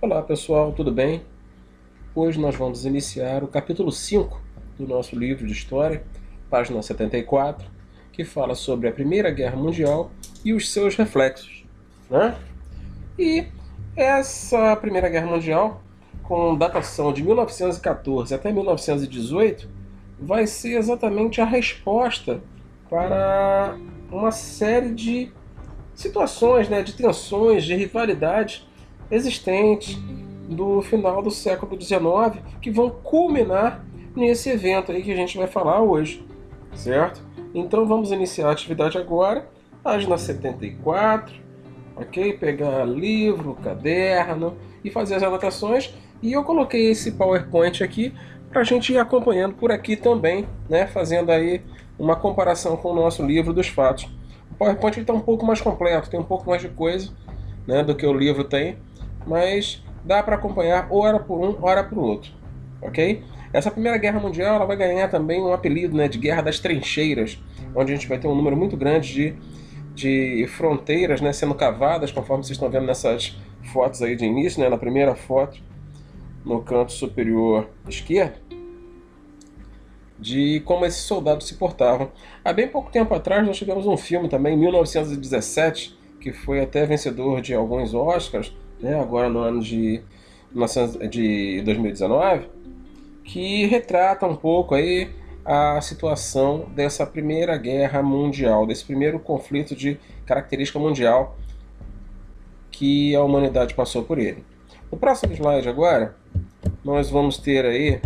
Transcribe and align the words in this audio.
Olá 0.00 0.22
pessoal, 0.22 0.70
tudo 0.70 0.92
bem? 0.92 1.24
Hoje 2.14 2.38
nós 2.38 2.54
vamos 2.54 2.86
iniciar 2.86 3.42
o 3.42 3.48
capítulo 3.48 3.90
5 3.90 4.40
do 4.78 4.86
nosso 4.86 5.18
livro 5.18 5.44
de 5.44 5.52
história, 5.52 6.04
página 6.48 6.80
74, 6.80 7.68
que 8.12 8.24
fala 8.24 8.54
sobre 8.54 8.88
a 8.88 8.92
Primeira 8.92 9.28
Guerra 9.32 9.56
Mundial 9.56 10.12
e 10.44 10.52
os 10.52 10.70
seus 10.70 10.94
reflexos. 10.94 11.64
Né? 12.08 12.36
E 13.18 13.46
essa 13.96 14.76
Primeira 14.76 15.08
Guerra 15.08 15.26
Mundial, 15.26 15.82
com 16.22 16.56
datação 16.56 17.12
de 17.12 17.24
1914 17.24 18.32
até 18.32 18.52
1918, 18.52 19.68
vai 20.16 20.46
ser 20.46 20.78
exatamente 20.78 21.40
a 21.40 21.44
resposta 21.44 22.40
para 22.88 23.76
uma 24.12 24.30
série 24.30 24.94
de 24.94 25.32
situações, 25.92 26.68
né, 26.68 26.84
de 26.84 26.92
tensões, 26.92 27.64
de 27.64 27.74
rivalidades 27.74 28.67
existentes 29.10 29.98
do 30.48 30.80
final 30.82 31.22
do 31.22 31.30
século 31.30 31.80
XIX 31.80 32.42
que 32.60 32.70
vão 32.70 32.90
culminar 32.90 33.84
nesse 34.16 34.50
evento 34.50 34.90
aí 34.90 35.02
que 35.02 35.12
a 35.12 35.16
gente 35.16 35.36
vai 35.36 35.46
falar 35.46 35.80
hoje, 35.80 36.24
certo? 36.74 37.22
Então 37.54 37.86
vamos 37.86 38.10
iniciar 38.10 38.48
a 38.48 38.52
atividade 38.52 38.98
agora, 38.98 39.48
página 39.82 40.16
74, 40.16 41.34
ok? 41.96 42.32
Pegar 42.34 42.84
livro, 42.84 43.54
caderno 43.62 44.56
e 44.84 44.90
fazer 44.90 45.16
as 45.16 45.22
anotações. 45.22 45.94
E 46.22 46.32
eu 46.32 46.42
coloquei 46.42 46.90
esse 46.90 47.12
PowerPoint 47.12 47.82
aqui 47.82 48.12
para 48.50 48.62
a 48.62 48.64
gente 48.64 48.92
ir 48.92 48.98
acompanhando 48.98 49.54
por 49.54 49.70
aqui 49.70 49.96
também, 49.96 50.46
né? 50.68 50.86
Fazendo 50.86 51.30
aí 51.30 51.62
uma 51.98 52.16
comparação 52.16 52.76
com 52.76 52.90
o 52.90 52.94
nosso 52.94 53.24
livro 53.24 53.52
dos 53.52 53.68
fatos. 53.68 54.04
O 54.50 54.54
PowerPoint 54.54 55.00
está 55.00 55.12
um 55.12 55.20
pouco 55.20 55.44
mais 55.44 55.60
completo, 55.60 56.10
tem 56.10 56.18
um 56.18 56.24
pouco 56.24 56.48
mais 56.48 56.62
de 56.62 56.68
coisa 56.68 57.12
né, 57.66 57.84
do 57.84 57.94
que 57.94 58.06
o 58.06 58.12
livro 58.12 58.44
tem 58.44 58.78
mas 59.26 59.82
dá 60.04 60.22
para 60.22 60.36
acompanhar 60.36 60.88
hora 60.90 61.18
por 61.18 61.38
um, 61.38 61.56
hora 61.62 61.84
por 61.84 61.98
outro, 61.98 62.32
ok? 62.80 63.22
Essa 63.52 63.70
Primeira 63.70 63.96
Guerra 63.96 64.20
Mundial 64.20 64.56
ela 64.56 64.66
vai 64.66 64.76
ganhar 64.76 65.08
também 65.08 65.40
um 65.40 65.52
apelido 65.52 65.96
né, 65.96 66.06
de 66.06 66.18
Guerra 66.18 66.42
das 66.42 66.58
Trincheiras, 66.58 67.42
onde 67.74 67.92
a 67.92 67.94
gente 67.94 68.06
vai 68.06 68.18
ter 68.18 68.28
um 68.28 68.34
número 68.34 68.56
muito 68.56 68.76
grande 68.76 69.34
de, 69.94 70.42
de 70.42 70.46
fronteiras 70.48 71.20
né, 71.20 71.32
sendo 71.32 71.54
cavadas, 71.54 72.12
conforme 72.12 72.44
vocês 72.44 72.56
estão 72.56 72.68
vendo 72.68 72.86
nessas 72.86 73.38
fotos 73.72 74.02
aí 74.02 74.16
de 74.16 74.24
início, 74.24 74.60
né, 74.60 74.68
na 74.68 74.76
primeira 74.76 75.14
foto, 75.14 75.58
no 76.44 76.62
canto 76.62 76.92
superior 76.92 77.68
esquerdo, 77.88 78.38
de 80.18 80.60
como 80.64 80.84
esses 80.84 81.02
soldados 81.02 81.46
se 81.46 81.54
portavam. 81.54 82.10
Há 82.44 82.52
bem 82.52 82.68
pouco 82.68 82.90
tempo 82.90 83.14
atrás 83.14 83.46
nós 83.46 83.56
tivemos 83.56 83.86
um 83.86 83.96
filme 83.96 84.28
também, 84.28 84.54
em 84.54 84.58
1917, 84.58 85.96
que 86.20 86.32
foi 86.32 86.60
até 86.60 86.84
vencedor 86.84 87.40
de 87.40 87.54
alguns 87.54 87.94
Oscars, 87.94 88.54
né, 88.80 89.00
agora 89.00 89.28
no 89.28 89.38
ano 89.40 89.60
de, 89.60 90.02
de 91.10 91.62
2019, 91.62 92.48
que 93.24 93.66
retrata 93.66 94.26
um 94.26 94.36
pouco 94.36 94.74
aí 94.74 95.10
a 95.44 95.80
situação 95.80 96.66
dessa 96.74 97.06
primeira 97.06 97.56
guerra 97.56 98.02
mundial, 98.02 98.66
desse 98.66 98.84
primeiro 98.84 99.18
conflito 99.18 99.74
de 99.74 99.98
característica 100.26 100.78
mundial 100.78 101.36
que 102.70 103.14
a 103.16 103.22
humanidade 103.22 103.74
passou 103.74 104.02
por 104.02 104.18
ele. 104.18 104.44
No 104.90 104.98
próximo 104.98 105.32
slide 105.32 105.68
agora, 105.68 106.16
nós 106.84 107.10
vamos 107.10 107.38
ter 107.38 107.64
aí 107.64 108.00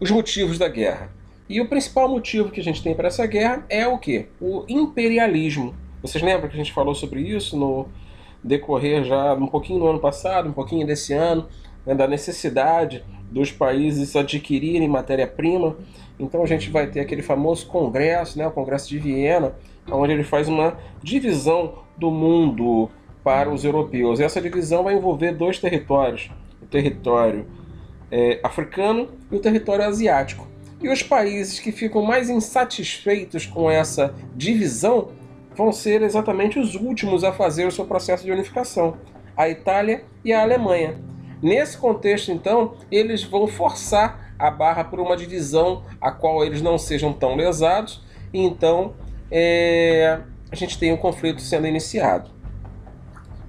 os 0.00 0.10
motivos 0.10 0.58
da 0.58 0.68
guerra. 0.68 1.10
E 1.48 1.60
o 1.60 1.68
principal 1.68 2.08
motivo 2.08 2.50
que 2.50 2.60
a 2.60 2.64
gente 2.64 2.82
tem 2.82 2.94
para 2.94 3.08
essa 3.08 3.26
guerra 3.26 3.64
é 3.68 3.86
o 3.86 3.98
que? 3.98 4.26
O 4.40 4.64
imperialismo. 4.68 5.74
Vocês 6.02 6.22
lembram 6.22 6.48
que 6.48 6.54
a 6.54 6.58
gente 6.58 6.72
falou 6.72 6.94
sobre 6.94 7.20
isso 7.20 7.56
no 7.56 7.88
decorrer 8.42 9.04
já 9.04 9.34
um 9.34 9.46
pouquinho 9.46 9.80
no 9.80 9.86
ano 9.88 10.00
passado, 10.00 10.48
um 10.48 10.52
pouquinho 10.52 10.86
desse 10.86 11.12
ano, 11.12 11.46
né, 11.84 11.94
da 11.94 12.06
necessidade 12.06 13.04
dos 13.30 13.52
países 13.52 14.16
adquirirem 14.16 14.88
matéria-prima. 14.88 15.76
Então 16.18 16.42
a 16.42 16.46
gente 16.46 16.70
vai 16.70 16.86
ter 16.86 17.00
aquele 17.00 17.22
famoso 17.22 17.66
congresso, 17.66 18.38
né, 18.38 18.46
o 18.46 18.50
Congresso 18.50 18.88
de 18.88 18.98
Viena, 18.98 19.54
onde 19.90 20.12
ele 20.12 20.24
faz 20.24 20.48
uma 20.48 20.76
divisão 21.02 21.78
do 21.96 22.10
mundo 22.10 22.90
para 23.22 23.50
os 23.50 23.64
europeus. 23.64 24.18
E 24.18 24.24
essa 24.24 24.40
divisão 24.40 24.84
vai 24.84 24.94
envolver 24.94 25.32
dois 25.32 25.58
territórios: 25.58 26.30
o 26.62 26.66
território 26.66 27.46
é, 28.10 28.40
africano 28.42 29.08
e 29.30 29.36
o 29.36 29.40
território 29.40 29.84
asiático. 29.84 30.46
E 30.82 30.88
os 30.88 31.02
países 31.02 31.60
que 31.60 31.72
ficam 31.72 32.02
mais 32.02 32.30
insatisfeitos 32.30 33.44
com 33.44 33.70
essa 33.70 34.14
divisão 34.34 35.08
vão 35.56 35.72
ser 35.72 36.02
exatamente 36.02 36.58
os 36.58 36.74
últimos 36.74 37.24
a 37.24 37.32
fazer 37.32 37.66
o 37.66 37.70
seu 37.70 37.84
processo 37.84 38.24
de 38.24 38.32
unificação, 38.32 38.96
a 39.36 39.48
Itália 39.48 40.04
e 40.24 40.32
a 40.32 40.42
Alemanha. 40.42 40.98
Nesse 41.42 41.78
contexto, 41.78 42.30
então, 42.30 42.74
eles 42.90 43.22
vão 43.22 43.46
forçar 43.46 44.34
a 44.38 44.50
barra 44.50 44.84
por 44.84 45.00
uma 45.00 45.16
divisão 45.16 45.84
a 46.00 46.10
qual 46.10 46.44
eles 46.44 46.62
não 46.62 46.78
sejam 46.78 47.12
tão 47.12 47.34
lesados, 47.36 48.02
e 48.32 48.40
então 48.40 48.94
é, 49.30 50.20
a 50.50 50.56
gente 50.56 50.78
tem 50.78 50.92
um 50.92 50.96
conflito 50.96 51.40
sendo 51.40 51.66
iniciado. 51.66 52.30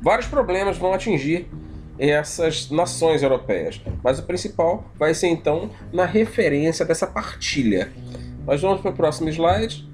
Vários 0.01 0.27
problemas 0.27 0.77
vão 0.77 0.93
atingir 0.93 1.49
essas 1.97 2.69
nações 2.71 3.21
europeias, 3.21 3.81
mas 4.03 4.17
o 4.17 4.23
principal 4.23 4.85
vai 4.97 5.13
ser 5.13 5.27
então 5.27 5.69
na 5.93 6.05
referência 6.05 6.85
dessa 6.85 7.05
partilha. 7.05 7.91
Nós 8.45 8.61
vamos 8.61 8.81
para 8.81 8.91
o 8.91 8.93
próximo 8.93 9.29
slide 9.29 9.87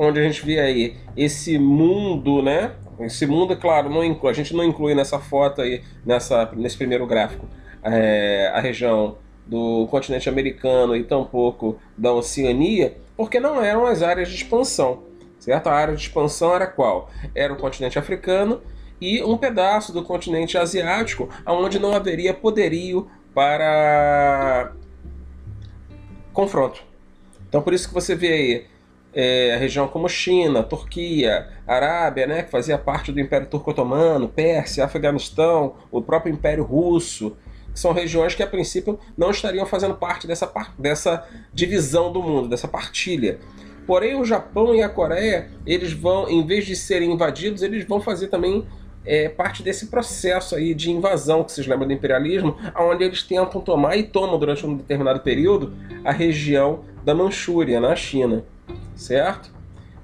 onde 0.00 0.18
a 0.18 0.22
gente 0.22 0.44
vê 0.44 0.58
aí 0.58 0.96
esse 1.14 1.58
mundo, 1.58 2.42
né? 2.42 2.72
Esse 3.00 3.26
mundo, 3.26 3.52
é 3.52 3.56
claro, 3.56 3.90
não 3.90 4.02
inclui, 4.02 4.30
a 4.30 4.34
gente 4.34 4.54
não 4.54 4.64
inclui 4.64 4.94
nessa 4.94 5.18
foto 5.18 5.60
aí, 5.60 5.82
nessa, 6.04 6.50
nesse 6.56 6.76
primeiro 6.76 7.06
gráfico, 7.06 7.46
é, 7.82 8.50
a 8.54 8.60
região 8.60 9.18
do 9.46 9.86
continente 9.90 10.28
americano 10.28 10.96
e 10.96 11.04
tampouco 11.04 11.78
da 11.98 12.12
Oceania, 12.12 12.96
porque 13.14 13.38
não 13.38 13.62
eram 13.62 13.84
as 13.84 14.02
áreas 14.02 14.28
de 14.28 14.36
expansão, 14.36 15.02
certo? 15.38 15.66
A 15.66 15.74
área 15.74 15.94
de 15.94 16.00
expansão 16.00 16.54
era 16.54 16.66
qual? 16.66 17.10
Era 17.34 17.52
o 17.52 17.56
continente 17.56 17.98
africano 17.98 18.62
e 19.00 19.22
um 19.22 19.36
pedaço 19.36 19.92
do 19.92 20.02
continente 20.02 20.56
asiático, 20.56 21.28
onde 21.46 21.78
não 21.78 21.92
haveria 21.94 22.32
poderio 22.32 23.10
para 23.34 24.72
confronto. 26.32 26.82
Então 27.48 27.60
por 27.60 27.74
isso 27.74 27.88
que 27.88 27.94
você 27.94 28.14
vê 28.14 28.32
aí 28.32 28.66
é, 29.14 29.54
a 29.54 29.58
região 29.58 29.88
como 29.88 30.08
China, 30.08 30.62
Turquia, 30.62 31.48
Arábia, 31.66 32.26
né, 32.26 32.42
que 32.42 32.50
fazia 32.50 32.78
parte 32.78 33.10
do 33.12 33.20
Império 33.20 33.46
Turco-Otomano, 33.46 34.28
Pérsia, 34.28 34.84
Afeganistão, 34.84 35.74
o 35.90 36.00
próprio 36.00 36.32
Império 36.32 36.64
Russo, 36.64 37.36
que 37.72 37.78
são 37.78 37.92
regiões 37.92 38.34
que 38.34 38.42
a 38.42 38.46
princípio 38.46 38.98
não 39.16 39.30
estariam 39.30 39.66
fazendo 39.66 39.94
parte 39.94 40.26
dessa, 40.26 40.50
dessa 40.78 41.28
divisão 41.52 42.12
do 42.12 42.22
mundo, 42.22 42.48
dessa 42.48 42.68
partilha. 42.68 43.38
Porém, 43.86 44.14
o 44.14 44.24
Japão 44.24 44.74
e 44.74 44.82
a 44.82 44.88
Coreia, 44.88 45.50
eles 45.66 45.92
vão, 45.92 46.28
em 46.28 46.46
vez 46.46 46.64
de 46.64 46.76
serem 46.76 47.12
invadidos, 47.12 47.62
eles 47.62 47.84
vão 47.84 48.00
fazer 48.00 48.28
também 48.28 48.66
é, 49.04 49.28
parte 49.28 49.62
desse 49.62 49.86
processo 49.86 50.54
aí 50.54 50.74
de 50.74 50.90
invasão, 50.90 51.42
que 51.42 51.50
vocês 51.50 51.66
lembram 51.66 51.88
do 51.88 51.94
imperialismo, 51.94 52.56
onde 52.78 53.02
eles 53.02 53.22
tentam 53.22 53.60
tomar 53.60 53.96
e 53.96 54.04
tomam 54.04 54.38
durante 54.38 54.64
um 54.64 54.76
determinado 54.76 55.20
período 55.20 55.74
a 56.04 56.12
região 56.12 56.84
da 57.04 57.14
Manchúria, 57.14 57.80
na 57.80 57.96
China 57.96 58.44
certo? 59.00 59.50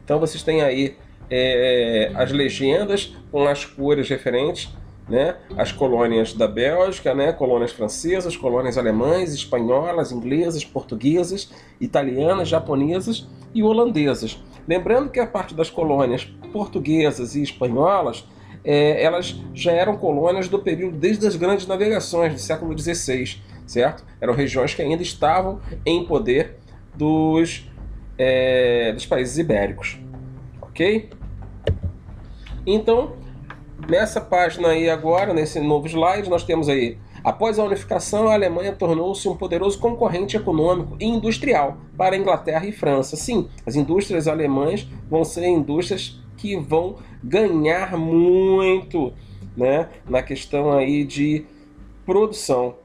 Então 0.05 0.19
vocês 0.19 0.43
têm 0.43 0.63
aí 0.63 0.97
é, 1.31 2.11
as 2.15 2.33
legendas 2.33 3.15
com 3.31 3.47
as 3.47 3.65
cores 3.65 4.09
referentes, 4.09 4.75
né? 5.09 5.37
As 5.57 5.71
colônias 5.71 6.33
da 6.33 6.49
Bélgica, 6.49 7.15
né? 7.15 7.33
Colônias 7.33 7.73
francesas, 7.73 8.37
colônias 8.37 8.77
alemães, 8.77 9.33
espanholas, 9.33 10.11
inglesas, 10.11 10.65
portuguesas, 10.65 11.51
italianas, 11.81 12.49
japonesas 12.49 13.27
e 13.55 13.63
holandesas. 13.63 14.43
Lembrando 14.67 15.11
que 15.11 15.21
a 15.21 15.27
parte 15.27 15.55
das 15.55 15.71
colônias 15.71 16.25
portuguesas 16.53 17.37
e 17.37 17.43
espanholas 17.43 18.25
é, 18.65 19.01
elas 19.01 19.41
já 19.55 19.71
eram 19.71 19.97
colônias 19.97 20.49
do 20.49 20.59
período 20.59 20.97
desde 20.97 21.25
as 21.25 21.37
grandes 21.37 21.69
navegações 21.69 22.33
do 22.33 22.41
século 22.41 22.77
XVI, 22.77 23.41
certo? 23.65 24.05
Eram 24.21 24.35
regiões 24.35 24.75
que 24.75 24.83
ainda 24.83 25.05
estavam 25.05 25.61
em 25.85 26.05
poder 26.05 26.57
dos 26.93 27.71
é, 28.19 28.93
dos 28.93 29.07
países 29.07 29.39
ibéricos. 29.39 29.99
Ok? 30.63 31.11
Então, 32.67 33.17
nessa 33.89 34.21
página 34.21 34.69
aí 34.69 34.91
agora, 34.91 35.33
nesse 35.33 35.61
novo 35.61 35.87
slide, 35.87 36.29
nós 36.29 36.45
temos 36.45 36.69
aí 36.69 36.99
Após 37.27 37.59
a 37.59 37.65
unificação, 37.65 38.29
a 38.29 38.35
Alemanha 38.35 38.71
tornou-se 38.71 39.29
um 39.29 39.35
poderoso 39.35 39.81
concorrente 39.81 40.37
econômico 40.37 40.97
e 41.01 41.07
industrial 41.07 41.77
para 41.97 42.15
a 42.15 42.19
Inglaterra 42.19 42.65
e 42.67 42.71
França. 42.71 43.17
Sim, 43.17 43.49
as 43.67 43.75
indústrias 43.75 44.29
alemãs 44.29 44.89
vão 45.11 45.25
ser 45.25 45.45
indústrias 45.49 46.21
que 46.37 46.57
vão 46.57 46.99
ganhar 47.25 47.97
muito 47.97 49.13
né, 49.57 49.89
na 50.09 50.23
questão 50.23 50.71
aí 50.71 51.03
de 51.03 51.45
produção 52.05 52.77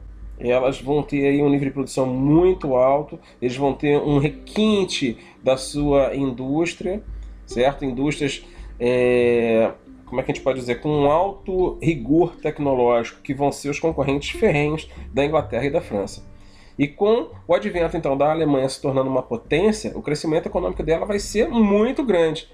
elas 0.44 0.82
vão 0.82 1.04
ter 1.04 1.28
aí 1.28 1.42
um 1.42 1.50
nível 1.50 1.68
de 1.68 1.74
produção 1.74 2.06
muito 2.06 2.76
alto, 2.76 3.20
eles 3.42 3.56
vão 3.56 3.74
ter 3.74 3.98
um 3.98 4.18
requinte 4.18 5.18
da 5.44 5.58
sua 5.58 6.16
indústria, 6.16 7.04
certo? 7.46 7.86
Indústrias 7.86 8.44
é, 8.80 9.72
como 10.12 10.20
é 10.20 10.24
que 10.26 10.32
a 10.32 10.34
gente 10.34 10.44
pode 10.44 10.60
dizer, 10.60 10.82
com 10.82 10.90
um 10.90 11.10
alto 11.10 11.78
rigor 11.82 12.36
tecnológico, 12.36 13.22
que 13.22 13.34
vão 13.34 13.50
ser 13.50 13.70
os 13.70 13.80
concorrentes 13.80 14.32
ferrenhos 14.32 14.90
da 15.14 15.24
Inglaterra 15.24 15.66
e 15.66 15.70
da 15.70 15.80
França. 15.80 16.30
E 16.78 16.86
com 16.86 17.30
o 17.48 17.54
advento 17.54 17.96
então 17.96 18.18
da 18.18 18.30
Alemanha 18.30 18.68
se 18.68 18.82
tornando 18.82 19.10
uma 19.10 19.22
potência, 19.22 19.94
o 19.96 20.02
crescimento 20.02 20.48
econômico 20.48 20.84
dela 20.84 21.06
vai 21.06 21.18
ser 21.18 21.48
muito 21.48 22.04
grande. 22.04 22.50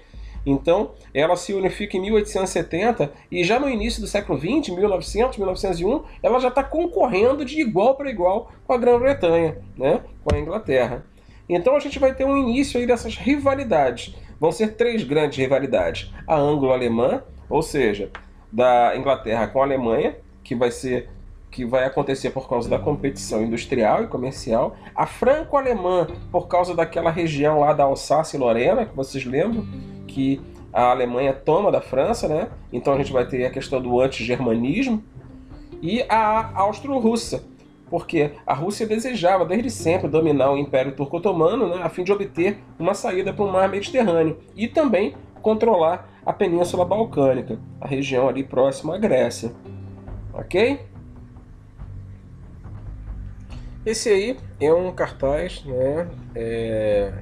Então, 0.50 0.92
ela 1.12 1.36
se 1.36 1.52
unifica 1.52 1.96
em 1.96 2.00
1870 2.00 3.12
e 3.30 3.44
já 3.44 3.60
no 3.60 3.68
início 3.68 4.00
do 4.00 4.06
século 4.06 4.38
XX, 4.38 4.74
1900, 4.74 5.36
1901, 5.36 6.04
ela 6.22 6.40
já 6.40 6.48
está 6.48 6.62
concorrendo 6.62 7.44
de 7.44 7.60
igual 7.60 7.94
para 7.94 8.10
igual 8.10 8.50
com 8.66 8.72
a 8.72 8.78
Grã-Bretanha, 8.78 9.58
né? 9.76 10.00
com 10.24 10.34
a 10.34 10.38
Inglaterra. 10.38 11.04
Então 11.48 11.76
a 11.76 11.80
gente 11.80 11.98
vai 11.98 12.14
ter 12.14 12.24
um 12.24 12.36
início 12.36 12.80
aí 12.80 12.86
dessas 12.86 13.16
rivalidades. 13.16 14.14
Vão 14.40 14.52
ser 14.52 14.74
três 14.76 15.02
grandes 15.02 15.38
rivalidades: 15.38 16.12
a 16.26 16.36
anglo-alemã, 16.36 17.22
ou 17.48 17.62
seja, 17.62 18.10
da 18.52 18.96
Inglaterra 18.96 19.48
com 19.48 19.60
a 19.60 19.64
Alemanha, 19.64 20.16
que 20.42 20.54
vai 20.54 20.70
ser 20.70 21.10
que 21.50 21.64
vai 21.64 21.84
acontecer 21.84 22.30
por 22.30 22.48
causa 22.48 22.68
da 22.68 22.78
competição 22.78 23.42
industrial 23.42 24.04
e 24.04 24.06
comercial, 24.06 24.76
a 24.94 25.06
franco-alemã 25.06 26.06
por 26.30 26.46
causa 26.46 26.74
daquela 26.74 27.10
região 27.10 27.60
lá 27.60 27.72
da 27.72 27.84
Alsácia 27.84 28.36
e 28.36 28.40
Lorena, 28.40 28.84
que 28.84 28.94
vocês 28.94 29.24
lembram 29.24 29.66
que 30.06 30.40
a 30.72 30.90
Alemanha 30.90 31.32
toma 31.32 31.72
da 31.72 31.80
França, 31.80 32.28
né? 32.28 32.48
Então 32.72 32.92
a 32.92 32.98
gente 32.98 33.12
vai 33.12 33.26
ter 33.26 33.46
a 33.46 33.50
questão 33.50 33.80
do 33.80 34.00
anti-germanismo 34.00 35.02
e 35.80 36.02
a 36.08 36.50
austro-russa, 36.54 37.44
porque 37.88 38.32
a 38.46 38.54
Rússia 38.54 38.86
desejava 38.86 39.44
desde 39.44 39.70
sempre 39.70 40.08
dominar 40.08 40.52
o 40.52 40.58
Império 40.58 40.92
Turco-Otomano, 40.92 41.68
né, 41.68 41.82
a 41.82 41.88
fim 41.88 42.04
de 42.04 42.12
obter 42.12 42.58
uma 42.78 42.94
saída 42.94 43.32
para 43.32 43.44
o 43.44 43.50
Mar 43.50 43.68
Mediterrâneo 43.68 44.38
e 44.54 44.68
também 44.68 45.14
controlar 45.40 46.10
a 46.26 46.32
Península 46.32 46.84
Balcânica, 46.84 47.58
a 47.80 47.86
região 47.86 48.28
ali 48.28 48.42
próxima 48.44 48.96
à 48.96 48.98
Grécia. 48.98 49.52
Ok? 50.34 50.80
Esse 53.86 54.08
aí 54.08 54.36
é 54.60 54.72
um 54.72 54.92
cartaz, 54.92 55.64
né, 55.64 56.08
é, 56.34 57.12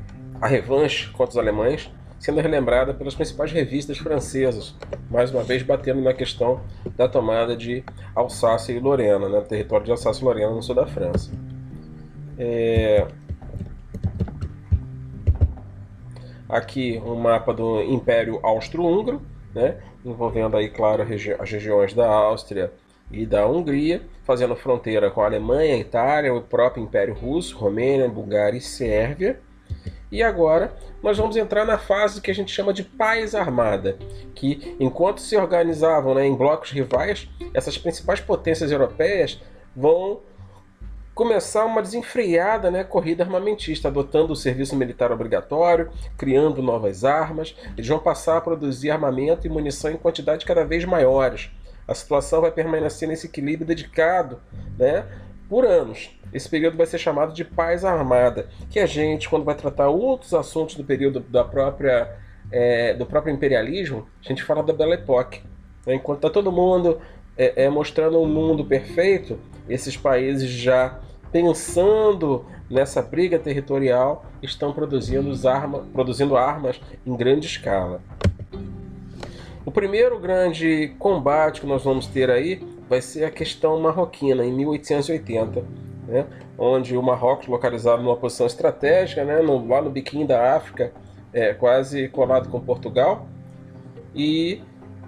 a 0.40 0.46
revanche 0.46 1.10
contra 1.10 1.30
os 1.30 1.36
alemães, 1.38 1.90
sendo 2.18 2.40
relembrada 2.40 2.94
pelas 2.94 3.14
principais 3.14 3.52
revistas 3.52 3.98
francesas, 3.98 4.74
mais 5.10 5.30
uma 5.30 5.42
vez 5.42 5.62
batendo 5.62 6.00
na 6.00 6.14
questão 6.14 6.60
da 6.96 7.06
tomada 7.08 7.54
de 7.56 7.84
Alsácia 8.14 8.72
e 8.72 8.80
Lorena, 8.80 9.28
né, 9.28 9.40
território 9.42 9.84
de 9.84 9.90
Alsácia 9.90 10.22
e 10.22 10.24
Lorena 10.24 10.50
no 10.50 10.62
sul 10.62 10.74
da 10.74 10.86
França. 10.86 11.30
É... 12.38 13.06
Aqui 16.48 17.00
um 17.04 17.16
mapa 17.16 17.52
do 17.52 17.82
Império 17.82 18.40
Austro-Húngaro, 18.42 19.20
né, 19.54 19.76
envolvendo 20.04 20.56
aí, 20.56 20.70
claro, 20.70 21.02
as 21.02 21.50
regiões 21.50 21.92
da 21.92 22.08
Áustria 22.08 22.72
e 23.10 23.24
da 23.24 23.46
Hungria, 23.46 24.02
fazendo 24.24 24.56
fronteira 24.56 25.10
com 25.10 25.20
a 25.20 25.26
Alemanha, 25.26 25.76
Itália, 25.76 26.34
o 26.34 26.42
próprio 26.42 26.82
Império 26.82 27.14
Russo, 27.14 27.56
Romênia, 27.56 28.08
Bulgária 28.08 28.58
e 28.58 28.60
Sérvia. 28.60 29.40
E 30.10 30.22
agora 30.22 30.74
nós 31.02 31.18
vamos 31.18 31.36
entrar 31.36 31.64
na 31.64 31.78
fase 31.78 32.20
que 32.20 32.30
a 32.30 32.34
gente 32.34 32.52
chama 32.52 32.72
de 32.72 32.82
paz 32.82 33.34
armada, 33.34 33.98
que 34.34 34.76
enquanto 34.78 35.20
se 35.20 35.36
organizavam 35.36 36.14
né, 36.14 36.26
em 36.26 36.34
blocos 36.34 36.70
rivais, 36.70 37.28
essas 37.52 37.76
principais 37.76 38.20
potências 38.20 38.70
europeias 38.70 39.40
vão 39.74 40.20
começar 41.14 41.64
uma 41.64 41.80
desenfreada 41.80 42.70
né, 42.70 42.84
corrida 42.84 43.24
armamentista, 43.24 43.88
adotando 43.88 44.34
o 44.34 44.36
serviço 44.36 44.76
militar 44.76 45.10
obrigatório, 45.10 45.90
criando 46.16 46.62
novas 46.62 47.04
armas. 47.04 47.56
Eles 47.74 47.88
vão 47.88 47.98
passar 47.98 48.36
a 48.36 48.40
produzir 48.40 48.90
armamento 48.90 49.46
e 49.46 49.50
munição 49.50 49.90
em 49.90 49.96
quantidades 49.96 50.46
cada 50.46 50.62
vez 50.62 50.84
maiores. 50.84 51.50
A 51.86 51.94
situação 51.94 52.40
vai 52.40 52.50
permanecer 52.50 53.08
nesse 53.08 53.26
equilíbrio 53.26 53.66
dedicado 53.66 54.40
né, 54.78 55.04
por 55.48 55.64
anos. 55.64 56.10
Esse 56.32 56.48
período 56.48 56.76
vai 56.76 56.86
ser 56.86 56.98
chamado 56.98 57.32
de 57.32 57.44
paz 57.44 57.84
armada, 57.84 58.48
que 58.68 58.80
a 58.80 58.86
gente, 58.86 59.28
quando 59.28 59.44
vai 59.44 59.54
tratar 59.54 59.88
outros 59.88 60.34
assuntos 60.34 60.74
do 60.74 60.84
período 60.84 61.20
da 61.20 61.44
própria, 61.44 62.16
é, 62.50 62.94
do 62.94 63.06
próprio 63.06 63.32
imperialismo, 63.32 64.06
a 64.24 64.28
gente 64.28 64.42
fala 64.42 64.62
da 64.62 64.72
Belle 64.72 64.94
Époque. 64.94 65.42
Né? 65.86 65.94
Enquanto 65.94 66.18
está 66.18 66.30
todo 66.30 66.50
mundo 66.50 67.00
é, 67.36 67.64
é, 67.64 67.70
mostrando 67.70 68.20
um 68.20 68.26
mundo 68.26 68.64
perfeito, 68.64 69.38
esses 69.68 69.96
países 69.96 70.50
já 70.50 70.98
pensando 71.30 72.44
nessa 72.70 73.02
briga 73.02 73.38
territorial 73.38 74.26
estão 74.42 74.72
produzindo, 74.72 75.48
arma, 75.48 75.84
produzindo 75.92 76.36
armas 76.36 76.80
em 77.04 77.16
grande 77.16 77.46
escala. 77.46 78.00
O 79.66 79.72
primeiro 79.72 80.16
grande 80.20 80.94
combate 80.96 81.60
que 81.60 81.66
nós 81.66 81.82
vamos 81.82 82.06
ter 82.06 82.30
aí 82.30 82.64
vai 82.88 83.02
ser 83.02 83.24
a 83.24 83.30
questão 83.32 83.80
marroquina, 83.80 84.44
em 84.44 84.52
1880, 84.52 85.64
né? 86.06 86.24
onde 86.56 86.96
o 86.96 87.02
Marrocos, 87.02 87.48
localizado 87.48 88.00
numa 88.00 88.16
posição 88.16 88.46
estratégica, 88.46 89.24
né? 89.24 89.42
no, 89.42 89.66
lá 89.66 89.82
no 89.82 89.90
biquinho 89.90 90.24
da 90.24 90.54
África, 90.54 90.92
é, 91.32 91.52
quase 91.52 92.06
colado 92.10 92.48
com 92.48 92.60
Portugal, 92.60 93.26
e 94.14 94.62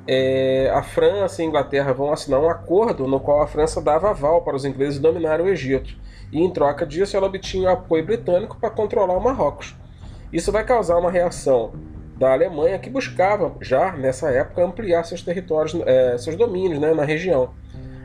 é, 0.08 0.68
a 0.74 0.82
França 0.82 1.40
e 1.40 1.44
a 1.44 1.48
Inglaterra 1.48 1.92
vão 1.92 2.12
assinar 2.12 2.40
um 2.40 2.48
acordo 2.48 3.06
no 3.06 3.20
qual 3.20 3.40
a 3.40 3.46
França 3.46 3.80
dava 3.80 4.10
aval 4.10 4.42
para 4.42 4.56
os 4.56 4.64
ingleses 4.64 4.98
dominarem 4.98 5.46
o 5.46 5.48
Egito, 5.48 5.96
e 6.32 6.42
em 6.42 6.50
troca 6.50 6.84
disso 6.84 7.16
ela 7.16 7.28
obtinha 7.28 7.68
o 7.68 7.72
apoio 7.74 8.04
britânico 8.04 8.56
para 8.56 8.70
controlar 8.70 9.16
o 9.16 9.22
Marrocos. 9.22 9.76
Isso 10.32 10.50
vai 10.50 10.64
causar 10.64 10.98
uma 10.98 11.12
reação 11.12 11.74
da 12.18 12.32
Alemanha 12.32 12.78
que 12.78 12.90
buscava 12.90 13.54
já 13.60 13.92
nessa 13.92 14.28
época 14.30 14.64
ampliar 14.64 15.04
seus 15.04 15.22
territórios, 15.22 15.74
é, 15.86 16.18
seus 16.18 16.34
domínios 16.34 16.80
né, 16.80 16.92
na 16.92 17.04
região. 17.04 17.54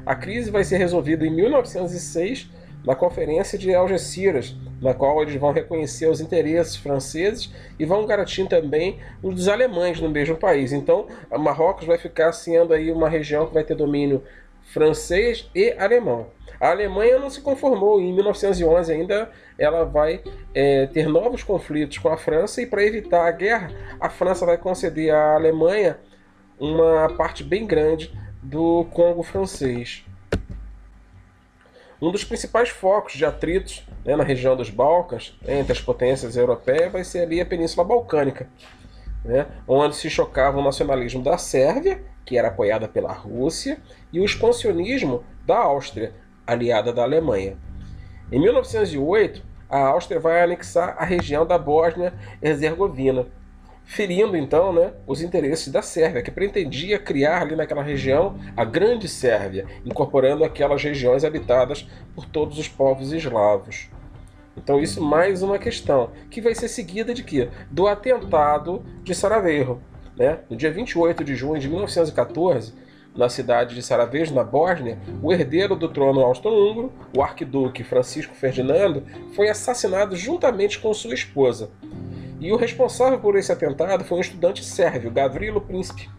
A 0.06 0.16
crise 0.16 0.52
vai 0.52 0.64
ser 0.64 0.78
resolvida 0.78 1.26
em 1.26 1.32
1906 1.32 2.50
na 2.86 2.96
Conferência 2.96 3.58
de 3.58 3.74
Algeciras, 3.74 4.56
na 4.82 4.94
qual 4.94 5.22
eles 5.22 5.36
vão 5.36 5.52
reconhecer 5.52 6.08
os 6.08 6.20
interesses 6.20 6.76
franceses 6.76 7.52
e 7.80 7.86
vão 7.86 8.06
garantir 8.06 8.48
também 8.48 9.00
os 9.22 9.34
dos 9.34 9.48
alemães 9.48 10.00
no 10.02 10.10
mesmo 10.10 10.36
país. 10.36 10.74
Então, 10.74 11.08
Marrocos 11.32 11.88
vai 11.88 11.98
ficar 11.98 12.34
sendo 12.34 12.74
aí 12.74 12.92
uma 12.92 13.08
região 13.08 13.48
que 13.48 13.54
vai 13.54 13.64
ter 13.64 13.76
domínio 13.76 14.22
francês 14.66 15.50
e 15.54 15.72
alemão. 15.74 16.28
A 16.60 16.70
Alemanha 16.70 17.20
não 17.20 17.30
se 17.30 17.42
conformou 17.42 18.00
e 18.00 18.06
em 18.06 18.14
1911 18.14 18.92
ainda 18.92 19.30
ela 19.58 19.84
vai 19.84 20.24
é, 20.54 20.88
ter 20.88 21.08
novos 21.08 21.44
conflitos 21.44 21.98
com 21.98 22.10
a 22.10 22.18
França 22.18 22.62
e 22.62 22.66
para 22.66 22.84
evitar 22.84 23.28
a 23.28 23.32
guerra, 23.32 23.72
a 24.00 24.10
França 24.10 24.46
vai 24.46 24.58
conceder 24.58 25.14
à 25.14 25.36
Alemanha 25.36 26.00
uma 26.60 27.10
parte 27.18 27.44
bem 27.44 27.66
grande 27.66 28.18
do 28.42 28.86
Congo 28.92 29.24
francês. 29.24 30.06
Um 32.02 32.12
dos 32.12 32.24
principais 32.24 32.70
focos 32.70 33.14
de 33.14 33.26
atritos 33.26 33.86
né, 34.04 34.16
na 34.16 34.24
região 34.24 34.56
dos 34.56 34.70
Balcãs, 34.70 35.38
entre 35.48 35.72
as 35.72 35.82
potências 35.82 36.36
europeias, 36.36 36.92
vai 36.92 37.04
ser 37.04 37.22
ali 37.22 37.40
a 37.40 37.46
Península 37.46 37.86
Balcânica, 37.86 38.50
né, 39.24 39.48
onde 39.68 39.96
se 39.96 40.10
chocava 40.10 40.58
o 40.60 40.64
nacionalismo 40.64 41.24
da 41.24 41.38
Sérvia, 41.38 42.04
que 42.26 42.38
era 42.38 42.48
apoiada 42.48 42.88
pela 42.88 43.12
Rússia, 43.12 43.78
e 44.12 44.20
o 44.20 44.26
expansionismo 44.26 45.24
da 45.46 45.58
Áustria, 45.58 46.14
aliada 46.46 46.94
da 46.94 47.04
Alemanha. 47.04 47.58
Em 48.32 48.40
1908, 48.40 49.44
a 49.70 49.80
Áustria 49.88 50.20
vai 50.20 50.42
anexar 50.42 50.96
a 50.98 51.06
região 51.06 51.46
da 51.46 51.58
Bósnia-Herzegovina, 51.58 53.28
ferindo 53.86 54.38
então 54.38 54.72
né, 54.72 54.94
os 55.06 55.22
interesses 55.22 55.72
da 55.72 55.82
Sérvia, 55.82 56.22
que 56.22 56.32
pretendia 56.32 56.98
criar 56.98 57.42
ali 57.42 57.56
naquela 57.56 57.84
região 57.84 58.40
a 58.56 58.64
Grande 58.64 59.08
Sérvia, 59.08 59.66
incorporando 59.86 60.44
aquelas 60.44 60.82
regiões 60.84 61.24
habitadas 61.24 61.88
por 62.16 62.26
todos 62.26 62.58
os 62.58 62.68
povos 62.68 63.12
eslavos. 63.12 63.90
Então 64.56 64.80
isso 64.80 65.02
mais 65.02 65.42
uma 65.42 65.58
questão, 65.58 66.12
que 66.30 66.42
vai 66.42 66.54
ser 66.54 66.68
seguida 66.68 67.14
de 67.14 67.24
quê? 67.24 67.50
Do 67.72 67.88
atentado 67.88 68.84
de 69.04 69.16
Sarajevo. 69.16 69.82
Né? 70.18 70.40
No 70.50 70.56
dia 70.56 70.72
28 70.72 71.24
de 71.24 71.36
junho 71.36 71.60
de 71.60 71.68
1914, 71.68 72.74
na 73.16 73.30
cidade 73.30 73.76
de 73.76 73.82
Sarajevo, 73.82 74.34
na 74.34 74.44
Bósnia, 74.44 74.98
o 75.22 75.32
herdeiro 75.32 75.76
do 75.76 75.88
trono 75.88 76.22
austro-húngaro, 76.22 76.92
o 77.16 77.22
arquiduque 77.22 77.84
Francisco 77.84 78.34
Ferdinando, 78.34 79.04
foi 79.36 79.50
assassinado 79.50 80.16
juntamente 80.16 80.80
com 80.80 80.94
sua 80.94 81.14
esposa. 81.14 81.70
E 82.40 82.52
o 82.52 82.58
responsável 82.58 83.20
por 83.20 83.36
esse 83.38 83.52
atentado 83.52 84.04
foi 84.04 84.18
um 84.18 84.22
estudante 84.22 84.66
sérvio, 84.66 85.12
Gavrilo 85.12 85.62
Príncipe, 85.62 86.10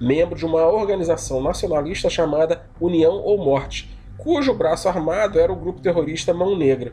membro 0.00 0.36
de 0.36 0.44
uma 0.44 0.66
organização 0.66 1.42
nacionalista 1.42 2.08
chamada 2.08 2.64
União 2.80 3.14
ou 3.14 3.38
Morte, 3.38 3.94
cujo 4.16 4.54
braço 4.54 4.88
armado 4.88 5.38
era 5.38 5.52
o 5.52 5.56
grupo 5.56 5.80
terrorista 5.80 6.32
Mão 6.32 6.56
Negra. 6.56 6.92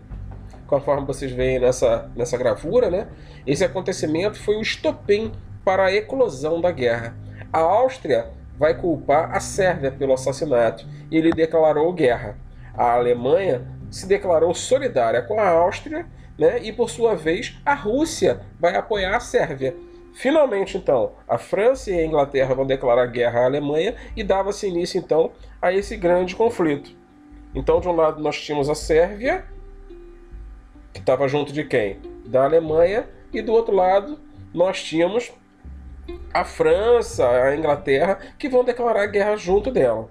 Conforme 0.67 1.05
vocês 1.05 1.31
veem 1.31 1.59
nessa, 1.59 2.11
nessa 2.15 2.37
gravura, 2.37 2.89
né, 2.89 3.07
esse 3.47 3.63
acontecimento 3.63 4.39
foi 4.39 4.57
o 4.57 4.61
estopim 4.61 5.31
para 5.63 5.85
a 5.85 5.93
eclosão 5.93 6.59
da 6.59 6.71
guerra. 6.71 7.15
A 7.51 7.59
Áustria 7.59 8.29
vai 8.57 8.77
culpar 8.77 9.35
a 9.35 9.39
Sérvia 9.39 9.91
pelo 9.91 10.13
assassinato 10.13 10.85
e 11.09 11.17
ele 11.17 11.31
declarou 11.31 11.91
guerra. 11.93 12.37
A 12.73 12.93
Alemanha 12.93 13.67
se 13.89 14.07
declarou 14.07 14.53
solidária 14.53 15.21
com 15.21 15.39
a 15.39 15.49
Áustria 15.49 16.05
né? 16.37 16.59
e, 16.63 16.71
por 16.71 16.89
sua 16.89 17.15
vez, 17.15 17.57
a 17.65 17.73
Rússia 17.73 18.41
vai 18.59 18.75
apoiar 18.75 19.15
a 19.15 19.19
Sérvia. 19.19 19.75
Finalmente, 20.13 20.77
então, 20.77 21.13
a 21.27 21.37
França 21.37 21.91
e 21.91 21.99
a 21.99 22.05
Inglaterra 22.05 22.53
vão 22.53 22.65
declarar 22.65 23.05
guerra 23.07 23.41
à 23.41 23.45
Alemanha 23.45 23.95
e 24.15 24.23
dava-se 24.23 24.67
início, 24.67 24.97
então, 24.97 25.31
a 25.61 25.71
esse 25.71 25.95
grande 25.95 26.35
conflito. 26.35 26.91
Então, 27.53 27.79
de 27.79 27.87
um 27.87 27.95
lado, 27.95 28.21
nós 28.21 28.39
tínhamos 28.39 28.69
a 28.69 28.75
Sérvia, 28.75 29.45
que 30.93 30.99
estava 30.99 31.27
junto 31.27 31.53
de 31.53 31.63
quem? 31.63 31.99
Da 32.25 32.43
Alemanha, 32.43 33.07
e 33.33 33.41
do 33.41 33.53
outro 33.53 33.73
lado, 33.73 34.19
nós 34.53 34.83
tínhamos 34.83 35.31
a 36.33 36.43
França, 36.43 37.27
a 37.29 37.55
Inglaterra, 37.55 38.19
que 38.37 38.49
vão 38.49 38.63
declarar 38.63 39.07
guerra 39.07 39.35
junto 39.35 39.71
dela. 39.71 40.09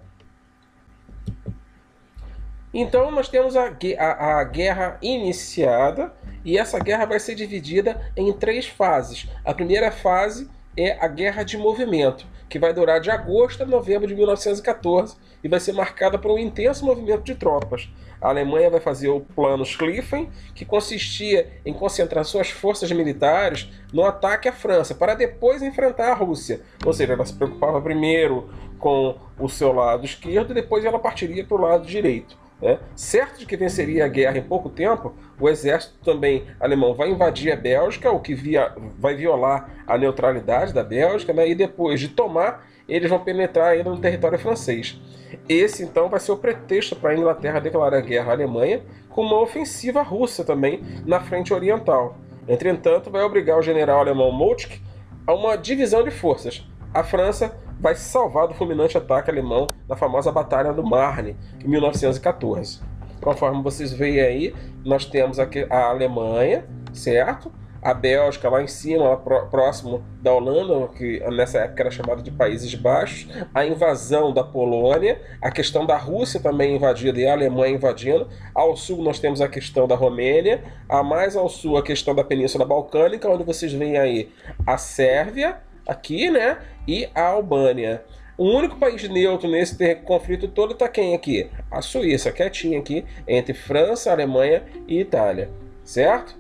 Então 2.73 3.11
nós 3.11 3.28
temos 3.28 3.56
a, 3.56 3.73
a, 3.99 4.38
a, 4.38 4.44
guerra 4.44 4.97
iniciada 5.02 6.12
e 6.44 6.56
essa 6.56 6.78
guerra 6.78 7.04
vai 7.04 7.18
ser 7.18 7.35
dividida 7.35 8.12
em 8.16 8.32
três 8.32 8.66
fases. 8.66 9.28
A 9.44 9.52
primeira 9.52 9.90
fase 9.90 10.49
é 10.82 10.96
a 10.99 11.06
guerra 11.06 11.42
de 11.42 11.58
movimento, 11.58 12.26
que 12.49 12.58
vai 12.58 12.72
durar 12.72 13.00
de 13.00 13.10
agosto 13.10 13.62
a 13.62 13.66
novembro 13.66 14.08
de 14.08 14.14
1914 14.14 15.14
e 15.44 15.49
vai 15.49 15.60
ser 15.60 15.72
marcada 15.72 16.18
por 16.18 16.30
um 16.30 16.38
intenso 16.38 16.87
movimento 16.87 17.22
de 17.22 17.34
tropas. 17.34 17.88
A 18.20 18.28
Alemanha 18.28 18.70
vai 18.70 18.80
fazer 18.80 19.08
o 19.08 19.20
Plano 19.20 19.64
Schlieffen, 19.64 20.30
que 20.54 20.64
consistia 20.64 21.60
em 21.64 21.72
concentrar 21.72 22.25
suas 22.25 22.50
forças 22.50 22.90
militares 22.92 23.70
no 23.92 24.04
ataque 24.04 24.49
à 24.49 24.52
França, 24.52 24.94
para 24.94 25.14
depois 25.14 25.62
enfrentar 25.62 26.12
a 26.12 26.14
Rússia. 26.14 26.60
Ou 26.84 26.92
seja, 26.92 27.12
ela 27.12 27.25
se 27.26 27.34
preocupava 27.34 27.80
primeiro 27.80 28.50
com 28.78 29.16
o 29.38 29.49
seu 29.49 29.72
lado 29.72 30.04
esquerdo 30.04 30.50
e 30.50 30.54
depois 30.54 30.84
ela 30.84 30.99
partiria 30.99 31.44
para 31.44 31.56
o 31.56 31.60
lado 31.60 31.87
direito. 31.87 32.37
Né? 32.61 32.79
Certo 32.95 33.38
de 33.38 33.47
que 33.47 33.57
venceria 33.57 34.05
a 34.05 34.09
guerra 34.09 34.38
em 34.38 34.43
pouco 34.43 34.69
tempo, 34.69 35.14
o 35.40 35.49
exército 35.49 35.99
também 36.05 36.45
alemão 36.61 36.95
vai 36.95 37.11
invadir 37.11 37.52
a 37.52 37.57
Bélgica, 37.57 38.11
o 38.11 38.21
que 38.21 38.35
via, 38.35 38.75
vai 38.99 39.14
violar 39.14 39.71
a 39.87 39.97
neutralidade 39.97 40.73
da 40.73 40.85
Bélgica, 40.85 41.33
né? 41.33 41.49
e 41.49 41.55
depois 41.55 41.99
de 41.99 42.09
tomar, 42.09 42.67
eles 42.88 43.09
vão 43.09 43.21
penetrar 43.21 43.73
ainda 43.73 43.90
no 43.90 43.99
território 43.99 44.38
francês. 44.38 45.00
Esse 45.49 45.83
então 45.83 46.09
vai 46.09 46.21
ser 46.21 46.33
o 46.33 46.37
pretexto 46.37 46.97
para 46.97 47.11
a 47.11 47.17
Inglaterra 47.17 47.61
declarar 47.61 48.00
guerra 48.00 48.31
à 48.31 48.35
Alemanha, 48.35 48.83
com 49.09 49.23
uma 49.23 49.40
ofensiva 49.40 50.02
russa 50.02 50.45
também 50.45 50.83
na 51.07 51.21
frente 51.21 51.52
oriental. 51.55 52.17
Entretanto, 52.49 53.11
vai 53.11 53.23
obrigar 53.23 53.59
o 53.59 53.62
general 53.62 54.00
alemão 54.00 54.33
Moltke 54.33 54.81
a 55.26 55.33
uma 55.33 55.57
divisão 55.57 56.02
de 56.02 56.11
forças. 56.11 56.67
A 56.93 57.05
França 57.05 57.57
vai 57.80 57.94
se 57.94 58.02
salvar 58.02 58.46
do 58.46 58.54
fulminante 58.54 58.99
ataque 58.99 59.30
alemão 59.30 59.66
na 59.88 59.96
famosa 59.96 60.30
Batalha 60.30 60.72
do 60.72 60.84
Marne, 60.84 61.34
em 61.64 61.68
1914. 61.68 62.80
Conforme 63.22 63.62
vocês 63.62 63.92
veem 63.92 64.20
aí, 64.20 64.54
nós 64.84 65.06
temos 65.06 65.38
aqui 65.38 65.66
a 65.70 65.87
Alemanha, 65.88 66.66
certo? 66.92 67.50
A 67.82 67.94
Bélgica 67.94 68.50
lá 68.50 68.62
em 68.62 68.66
cima, 68.66 69.08
lá 69.08 69.16
próximo 69.16 70.04
da 70.20 70.30
Holanda, 70.30 70.88
que 70.88 71.18
nessa 71.30 71.60
época 71.60 71.82
era 71.82 71.90
chamada 71.90 72.22
de 72.22 72.30
Países 72.30 72.75
Baixos, 72.75 73.26
a 73.54 73.64
invasão 73.64 74.34
da 74.34 74.44
Polônia, 74.44 75.18
a 75.40 75.50
questão 75.50 75.87
da 75.87 75.96
Rússia 75.96 76.38
também 76.38 76.76
invadida 76.76 77.18
e 77.18 77.26
a 77.26 77.32
Alemanha 77.32 77.75
invadindo. 77.75 78.28
Ao 78.54 78.76
sul 78.76 79.02
nós 79.02 79.18
temos 79.18 79.40
a 79.40 79.49
questão 79.49 79.88
da 79.88 79.94
Romênia, 79.94 80.62
a 80.87 81.02
mais 81.02 81.34
ao 81.34 81.49
sul 81.49 81.78
a 81.78 81.82
questão 81.82 82.14
da 82.14 82.22
Península 82.22 82.66
Balcânica, 82.66 83.26
onde 83.30 83.44
vocês 83.44 83.72
veem 83.72 83.96
aí 83.96 84.30
a 84.66 84.76
Sérvia, 84.76 85.58
aqui, 85.90 86.30
né? 86.30 86.59
E 86.87 87.09
a 87.14 87.23
Albânia. 87.23 88.04
O 88.38 88.44
único 88.44 88.76
país 88.76 89.06
neutro 89.09 89.50
nesse 89.50 89.94
conflito 89.97 90.49
todo 90.49 90.73
está 90.73 90.88
quem 90.88 91.14
aqui? 91.14 91.50
A 91.70 91.82
Suíça, 91.82 92.32
quietinha 92.32 92.78
aqui, 92.78 93.04
entre 93.28 93.52
França, 93.52 94.11
Alemanha 94.11 94.64
e 94.88 95.00
Itália, 95.00 95.50
certo? 95.85 96.35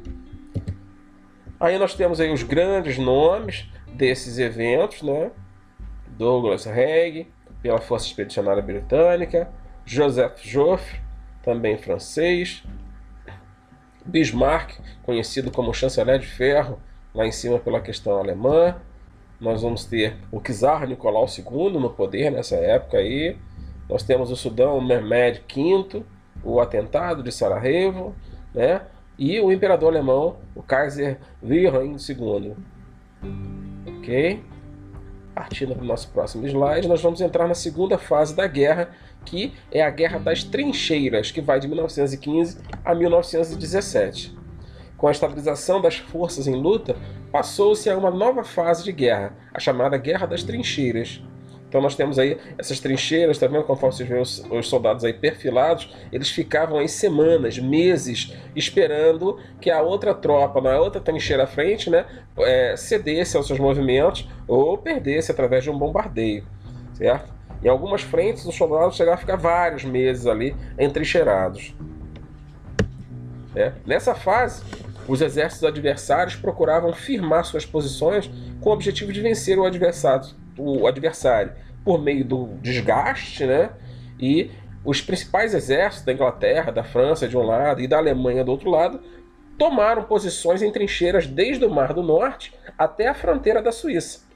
Aí 1.58 1.78
nós 1.78 1.94
temos 1.94 2.20
aí 2.20 2.32
os 2.32 2.42
grandes 2.42 2.96
nomes 2.96 3.68
desses 3.92 4.38
eventos, 4.38 5.02
né? 5.02 5.30
Douglas 6.06 6.66
Haig, 6.66 7.26
pela 7.60 7.80
Força 7.80 8.06
Expedicionária 8.06 8.62
Britânica, 8.62 9.50
Joseph 9.84 10.40
Joffre, 10.42 11.00
também 11.42 11.76
francês, 11.76 12.62
Bismarck, 14.06 14.78
conhecido 15.02 15.50
como 15.50 15.74
chanceler 15.74 16.18
de 16.18 16.26
ferro, 16.26 16.80
lá 17.14 17.26
em 17.26 17.32
cima 17.32 17.58
pela 17.58 17.80
questão 17.80 18.16
alemã, 18.16 18.80
nós 19.40 19.62
vamos 19.62 19.84
ter 19.84 20.16
o 20.30 20.40
czar 20.40 20.86
Nicolau 20.86 21.26
II 21.26 21.80
no 21.80 21.90
poder 21.90 22.30
nessa 22.30 22.56
época 22.56 22.98
aí. 22.98 23.36
Nós 23.88 24.02
temos 24.02 24.30
o 24.30 24.36
Sudão 24.36 24.80
Mehmed 24.80 25.42
V, 25.52 26.04
o 26.44 26.60
atentado 26.60 27.22
de 27.22 27.32
Sarajevo, 27.32 28.14
né? 28.54 28.82
E 29.18 29.40
o 29.40 29.50
imperador 29.50 29.88
alemão, 29.90 30.36
o 30.54 30.62
Kaiser 30.62 31.18
Wilhelm 31.42 31.96
II. 31.96 32.54
Ok? 33.98 34.42
Partindo 35.34 35.74
para 35.74 35.84
o 35.84 35.86
nosso 35.86 36.10
próximo 36.10 36.46
slide, 36.46 36.88
nós 36.88 37.02
vamos 37.02 37.20
entrar 37.20 37.46
na 37.48 37.54
segunda 37.54 37.98
fase 37.98 38.34
da 38.34 38.46
guerra, 38.46 38.90
que 39.24 39.52
é 39.70 39.82
a 39.82 39.90
Guerra 39.90 40.18
das 40.18 40.44
Trincheiras, 40.44 41.30
que 41.30 41.40
vai 41.40 41.60
de 41.60 41.68
1915 41.68 42.58
a 42.84 42.94
1917. 42.94 44.39
Com 45.00 45.08
a 45.08 45.12
estabilização 45.12 45.80
das 45.80 45.96
forças 45.96 46.46
em 46.46 46.54
luta, 46.54 46.94
passou-se 47.32 47.88
a 47.88 47.96
uma 47.96 48.10
nova 48.10 48.44
fase 48.44 48.84
de 48.84 48.92
guerra, 48.92 49.32
a 49.54 49.58
chamada 49.58 49.96
Guerra 49.96 50.26
das 50.26 50.42
Trincheiras. 50.42 51.22
Então 51.66 51.80
nós 51.80 51.94
temos 51.94 52.18
aí 52.18 52.36
essas 52.58 52.80
trincheiras, 52.80 53.38
tá 53.38 53.46
vendo? 53.46 53.64
Conforme 53.64 53.96
vocês 53.96 54.06
veem 54.06 54.20
os, 54.20 54.44
os, 54.50 54.68
soldados 54.68 55.02
aí 55.02 55.14
perfilados, 55.14 55.88
eles 56.12 56.28
ficavam 56.28 56.78
aí 56.78 56.86
semanas, 56.86 57.58
meses, 57.58 58.36
esperando 58.54 59.38
que 59.58 59.70
a 59.70 59.80
outra 59.80 60.12
tropa, 60.12 60.60
na 60.60 60.78
outra 60.78 61.00
trincheira 61.00 61.44
à 61.44 61.46
frente, 61.46 61.88
né, 61.88 62.04
é, 62.40 62.76
cedesse 62.76 63.38
aos 63.38 63.46
seus 63.46 63.58
movimentos 63.58 64.28
ou 64.46 64.76
perdesse 64.76 65.30
através 65.30 65.64
de 65.64 65.70
um 65.70 65.78
bombardeio, 65.78 66.44
certo? 66.92 67.32
Em 67.64 67.68
algumas 67.68 68.02
frentes, 68.02 68.44
os 68.44 68.54
soldados 68.54 68.96
chegavam 68.96 69.14
a 69.14 69.18
ficar 69.18 69.36
vários 69.36 69.82
meses 69.82 70.26
ali 70.26 70.54
entrincheirados. 70.78 71.74
É. 73.54 73.72
Nessa 73.84 74.14
fase, 74.14 74.62
os 75.10 75.20
exércitos 75.20 75.64
adversários 75.64 76.36
procuravam 76.36 76.92
firmar 76.92 77.44
suas 77.44 77.66
posições 77.66 78.30
com 78.60 78.70
o 78.70 78.72
objetivo 78.72 79.12
de 79.12 79.20
vencer 79.20 79.58
o 79.58 79.64
adversário, 79.64 80.28
o 80.56 80.86
adversário 80.86 81.52
por 81.84 82.00
meio 82.00 82.24
do 82.24 82.46
desgaste, 82.62 83.44
né? 83.44 83.70
E 84.20 84.52
os 84.84 85.02
principais 85.02 85.52
exércitos 85.52 86.06
da 86.06 86.12
Inglaterra, 86.12 86.70
da 86.70 86.84
França 86.84 87.26
de 87.26 87.36
um 87.36 87.42
lado 87.42 87.80
e 87.80 87.88
da 87.88 87.96
Alemanha 87.96 88.44
do 88.44 88.52
outro 88.52 88.70
lado 88.70 89.00
tomaram 89.58 90.04
posições 90.04 90.62
em 90.62 90.70
trincheiras 90.70 91.26
desde 91.26 91.64
o 91.64 91.70
Mar 91.70 91.92
do 91.92 92.04
Norte 92.04 92.54
até 92.78 93.08
a 93.08 93.14
fronteira 93.14 93.60
da 93.60 93.72
Suíça. 93.72 94.29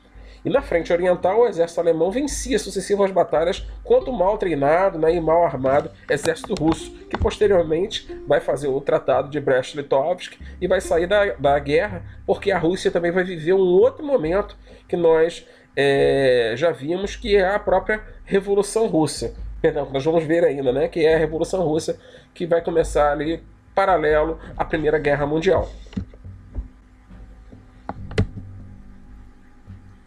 E 0.44 0.50
na 0.50 0.60
frente 0.60 0.92
oriental, 0.92 1.40
o 1.40 1.46
exército 1.46 1.80
alemão 1.80 2.10
vencia 2.10 2.58
sucessivas 2.58 3.10
batalhas 3.10 3.66
contra 3.82 4.10
o 4.10 4.18
mal 4.18 4.36
treinado 4.36 4.98
né, 4.98 5.14
e 5.14 5.20
mal 5.20 5.44
armado 5.44 5.90
exército 6.08 6.54
russo, 6.54 6.90
que 7.08 7.16
posteriormente 7.16 8.06
vai 8.26 8.40
fazer 8.40 8.68
o 8.68 8.80
Tratado 8.80 9.30
de 9.30 9.40
Brest-Litovsk 9.40 10.34
e 10.60 10.68
vai 10.68 10.80
sair 10.80 11.06
da, 11.06 11.32
da 11.34 11.58
guerra, 11.58 12.02
porque 12.26 12.52
a 12.52 12.58
Rússia 12.58 12.90
também 12.90 13.10
vai 13.10 13.24
viver 13.24 13.54
um 13.54 13.80
outro 13.80 14.04
momento 14.04 14.56
que 14.86 14.96
nós 14.96 15.46
é, 15.76 16.52
já 16.56 16.70
vimos, 16.70 17.16
que 17.16 17.36
é 17.36 17.48
a 17.48 17.58
própria 17.58 18.02
Revolução 18.24 18.86
Russa. 18.86 19.34
Perdão, 19.62 19.88
nós 19.90 20.04
vamos 20.04 20.24
ver 20.24 20.44
ainda, 20.44 20.72
né? 20.72 20.88
Que 20.88 21.06
é 21.06 21.14
a 21.14 21.18
Revolução 21.18 21.62
Russa, 21.62 21.98
que 22.34 22.46
vai 22.46 22.60
começar 22.60 23.10
ali 23.10 23.42
paralelo 23.74 24.38
à 24.56 24.64
Primeira 24.64 24.98
Guerra 24.98 25.26
Mundial. 25.26 25.70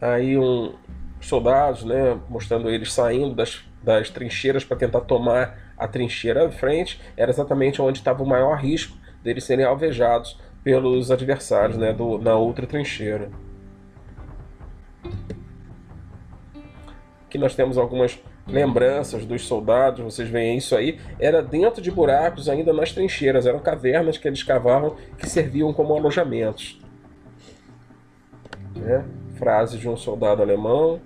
Aí 0.02 0.38
um 0.38 0.74
soldados, 1.20 1.84
né, 1.84 2.18
mostrando 2.30 2.70
eles 2.70 2.94
saindo 2.94 3.34
das, 3.34 3.64
das 3.84 4.10
trincheiras 4.10 4.64
para 4.64 4.78
tentar 4.78 5.02
tomar 5.02 5.58
a 5.78 5.88
trincheira 5.88 6.46
à 6.46 6.52
frente, 6.52 7.02
era 7.16 7.32
exatamente 7.32 7.82
onde 7.82 8.00
estava 8.00 8.24
o 8.24 8.28
maior 8.28 8.58
risco 8.58 8.98
deles 9.24 9.44
serem 9.44 9.66
alvejados 9.66 10.40
pelos 10.64 11.12
adversários, 11.12 11.78
né, 11.78 11.94
do, 11.94 12.18
na 12.18 12.36
outra 12.36 12.66
trincheira. 12.66 13.30
Aqui 17.26 17.38
nós 17.38 17.56
temos 17.56 17.78
algumas 17.78 18.20
lembranças 18.48 19.26
dos 19.26 19.46
soldados, 19.46 20.04
vocês 20.04 20.30
veem 20.30 20.58
isso 20.58 20.76
aí, 20.76 21.00
era 21.20 21.42
dentro 21.44 21.82
de 21.82 21.92
buracos 21.92 22.48
ainda 22.48 22.72
nas 22.72 22.94
trincheiras, 22.94 23.46
eram 23.46 23.60
cavernas 23.60 24.18
que 24.18 24.28
eles 24.28 24.44
cavavam 24.44 24.96
que 25.18 25.30
serviam 25.30 25.74
como 25.74 25.94
alojamentos. 25.94 26.80
Né? 28.76 29.04
Frase 29.38 29.78
de 29.78 29.88
um 29.88 29.96
soldado 29.96 30.42
alemão. 30.42 31.00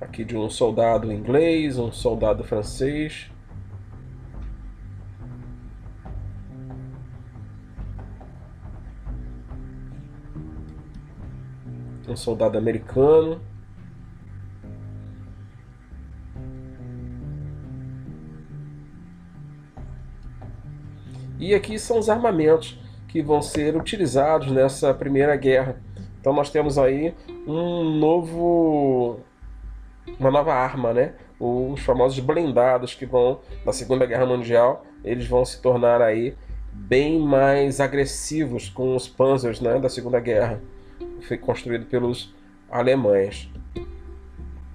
Aqui 0.00 0.24
de 0.24 0.36
um 0.36 0.50
soldado 0.50 1.12
inglês, 1.12 1.78
um 1.78 1.90
soldado 1.90 2.44
francês. 2.44 3.30
Um 12.08 12.16
soldado 12.16 12.58
americano. 12.58 13.40
E 21.44 21.54
aqui 21.54 21.78
são 21.78 21.98
os 21.98 22.08
armamentos 22.08 22.80
que 23.06 23.20
vão 23.20 23.42
ser 23.42 23.76
utilizados 23.76 24.50
nessa 24.50 24.94
primeira 24.94 25.36
guerra. 25.36 25.76
Então 26.18 26.32
nós 26.32 26.48
temos 26.48 26.78
aí 26.78 27.14
um 27.46 27.98
novo 27.98 29.20
uma 30.18 30.30
nova 30.30 30.54
arma, 30.54 30.94
né? 30.94 31.12
Os 31.38 31.80
famosos 31.80 32.18
blindados 32.18 32.94
que 32.94 33.04
vão 33.04 33.40
na 33.62 33.74
Segunda 33.74 34.06
Guerra 34.06 34.24
Mundial, 34.24 34.86
eles 35.04 35.26
vão 35.26 35.44
se 35.44 35.60
tornar 35.60 36.00
aí 36.00 36.34
bem 36.72 37.18
mais 37.18 37.78
agressivos 37.78 38.70
com 38.70 38.96
os 38.96 39.06
Panzers, 39.06 39.60
né, 39.60 39.78
da 39.78 39.90
Segunda 39.90 40.20
Guerra. 40.20 40.62
Foi 41.28 41.36
construído 41.36 41.84
pelos 41.84 42.34
alemães. 42.70 43.50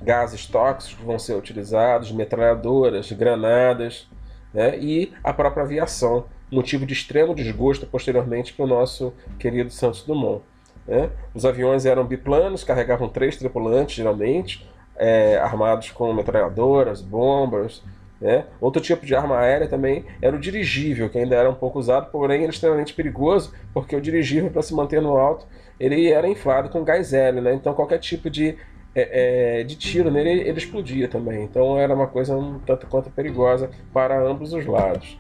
Gases 0.04 0.46
tóxicos 0.46 1.04
vão 1.04 1.18
ser 1.18 1.34
utilizados, 1.34 2.12
metralhadoras, 2.12 3.12
granadas, 3.12 4.08
né, 4.54 4.78
e 4.78 5.12
a 5.24 5.34
própria 5.34 5.64
aviação, 5.64 6.26
motivo 6.52 6.86
de 6.86 6.94
extremo 6.94 7.36
desgosto 7.36 7.86
posteriormente 7.86 8.54
para 8.54 8.66
o 8.66 8.68
nosso 8.68 9.14
querido 9.38 9.70
Santos 9.70 10.04
Dumont. 10.04 10.42
Né? 10.88 11.10
Os 11.34 11.46
aviões 11.46 11.86
eram 11.86 12.04
biplanos, 12.06 12.64
carregavam 12.64 13.08
três 13.08 13.38
tripulantes, 13.38 13.96
geralmente, 13.96 14.68
é, 14.98 15.38
armados 15.38 15.92
com 15.92 16.12
metralhadoras, 16.14 17.02
bombas. 17.02 17.84
Né? 18.20 18.46
Outro 18.60 18.82
tipo 18.82 19.06
de 19.06 19.16
arma 19.16 19.38
aérea 19.40 19.68
também 19.68 20.04
era 20.22 20.36
o 20.36 20.40
dirigível, 20.40 21.10
que 21.10 21.18
ainda 21.18 21.36
era 21.36 21.50
um 21.50 21.54
pouco 21.54 21.80
usado, 21.80 22.12
porém 22.12 22.42
era 22.42 22.52
extremamente 22.52 22.94
perigoso, 22.94 23.54
porque 23.74 23.96
o 23.96 24.02
dirigível, 24.02 24.50
para 24.50 24.62
se 24.62 24.74
manter 24.74 25.02
no 25.02 25.16
alto, 25.16 25.46
ele 25.80 26.12
era 26.12 26.28
inflado 26.28 26.70
com 26.70 26.84
gás 26.84 27.14
hélio, 27.14 27.42
né? 27.42 27.54
então 27.54 27.74
qualquer 27.74 28.00
tipo 28.00 28.30
de, 28.30 28.58
é, 28.94 29.60
é, 29.62 29.64
de 29.64 29.76
tiro 29.78 30.12
nele 30.12 30.42
ele 30.42 30.58
explodia 30.58 31.08
também. 31.08 31.44
Então 31.44 31.78
era 31.78 31.94
uma 31.94 32.08
coisa 32.08 32.36
um 32.36 32.60
tanto 32.60 32.88
quanto 32.88 33.10
perigosa 33.10 33.70
para 33.94 34.20
ambos 34.20 34.52
os 34.54 34.66
lados. 34.66 35.18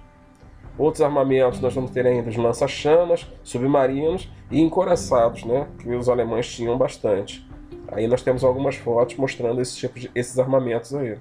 Outros 0.79 1.01
armamentos 1.01 1.59
nós 1.59 1.74
vamos 1.74 1.91
ter 1.91 2.07
ainda 2.07 2.29
os 2.29 2.38
lança-chamas, 2.38 3.27
submarinos 3.43 4.31
e 4.50 4.62
encoraçados, 4.62 5.43
né? 5.43 5.67
que 5.77 5.93
os 5.93 6.07
alemães 6.07 6.50
tinham 6.50 6.77
bastante. 6.77 7.45
Aí 7.89 8.07
nós 8.07 8.21
temos 8.21 8.45
algumas 8.45 8.77
fotos 8.77 9.17
mostrando 9.17 9.62
esse 9.62 9.75
tipo 9.75 10.00
de, 10.00 10.09
esses 10.15 10.39
armamentos 10.39 10.95
aí. 10.95 11.17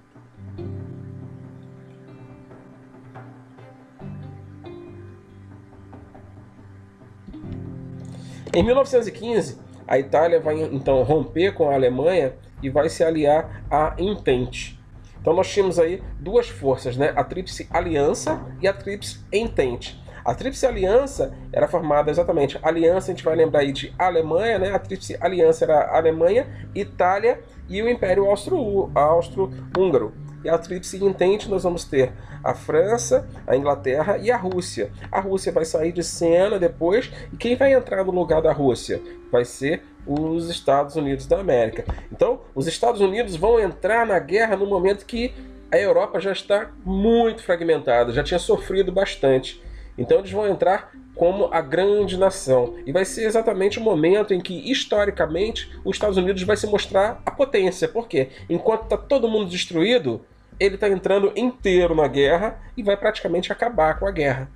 Em 8.55 8.63
1915, 8.63 9.59
a 9.89 9.99
Itália 9.99 10.39
vai 10.39 10.63
então 10.73 11.03
romper 11.03 11.53
com 11.53 11.69
a 11.69 11.75
Alemanha 11.75 12.33
e 12.63 12.71
vai 12.71 12.89
se 12.89 13.03
aliar 13.03 13.65
à 13.69 13.97
Entente. 13.99 14.78
Então 15.21 15.35
nós 15.35 15.49
tínhamos 15.49 15.79
aí 15.79 16.03
duas 16.19 16.49
forças, 16.49 16.97
né? 16.97 17.13
a 17.17 17.25
Tríplice 17.25 17.69
Aliança 17.71 18.41
e 18.61 18.69
a 18.69 18.73
Tríplice 18.73 19.21
Entente. 19.33 20.01
A 20.25 20.35
Tríplice 20.35 20.67
Aliança 20.67 21.33
era 21.53 21.67
formada 21.67 22.11
exatamente. 22.11 22.59
aliança, 22.63 23.11
a 23.11 23.15
gente 23.15 23.25
vai 23.25 23.35
lembrar 23.35 23.61
aí 23.61 23.73
de 23.73 23.95
Alemanha, 23.99 24.59
né? 24.59 24.75
A 24.75 24.79
Tríplice 24.79 25.17
Aliança 25.21 25.65
era 25.65 25.97
Alemanha, 25.97 26.47
Itália 26.75 27.41
e 27.69 27.81
o 27.81 27.89
Império 27.89 28.27
Austro-Húngaro. 28.27 30.13
E 30.45 30.49
a 30.49 30.57
Tríplice 30.57 31.03
Entente 31.05 31.49
nós 31.49 31.65
vamos 31.65 31.85
ter 31.85 32.13
a 32.43 32.55
França, 32.55 33.29
a 33.47 33.57
Inglaterra 33.57 34.19
e 34.19 34.31
a 34.31 34.37
Rússia. 34.37 34.91
A 35.11 35.21
Rússia 35.21 35.53
vai 35.53 35.65
sair 35.65 35.93
de 35.93 36.03
cena 36.03 36.59
depois, 36.59 37.11
e 37.33 37.37
quem 37.37 37.57
vai 37.57 37.73
entrar 37.73 38.05
no 38.05 38.13
lugar 38.13 38.41
da 38.41 38.53
Rússia? 38.53 39.03
Vai 39.31 39.45
ser 39.45 39.83
os 40.07 40.49
Estados 40.49 40.97
Unidos 40.97 41.27
da 41.27 41.39
América. 41.39 41.85
Então, 42.11 42.41
os 42.55 42.67
Estados 42.67 43.01
Unidos 43.01 43.37
vão 43.37 43.61
entrar 43.61 44.07
na 44.07 44.19
guerra 44.19 44.57
no 44.57 44.67
momento 44.67 45.05
que 45.05 45.35
a 45.71 45.77
Europa 45.77 46.19
já 46.19 46.33
está 46.33 46.71
muito 46.85 47.43
fragmentada, 47.43 48.13
já 48.13 48.23
tinha 48.23 48.39
sofrido 48.39 48.91
bastante. 48.91 49.63
Então 49.99 50.19
eles 50.19 50.31
vão 50.31 50.47
entrar 50.47 50.93
como 51.19 51.49
a 51.53 51.61
grande 51.61 52.17
nação. 52.17 52.77
E 52.87 52.93
vai 52.93 53.05
ser 53.05 53.25
exatamente 53.25 53.79
o 53.79 53.83
momento 53.83 54.33
em 54.33 54.41
que, 54.41 54.71
historicamente, 54.71 55.69
os 55.85 55.97
Estados 55.97 56.17
Unidos 56.17 56.45
vai 56.45 56.57
se 56.57 56.69
mostrar 56.69 57.21
a 57.27 57.31
potência. 57.33 57.89
Por 57.89 58.07
quê? 58.07 58.29
Enquanto 58.49 58.85
está 58.85 58.97
todo 58.97 59.29
mundo 59.29 59.51
destruído, 59.51 60.25
ele 60.61 60.77
está 60.77 60.89
entrando 60.89 61.33
inteiro 61.35 61.93
na 61.93 62.07
guerra 62.07 62.61
e 62.77 62.85
vai 62.85 62.97
praticamente 62.97 63.51
acabar 63.51 63.99
com 63.99 64.07
a 64.07 64.13
guerra. 64.13 64.49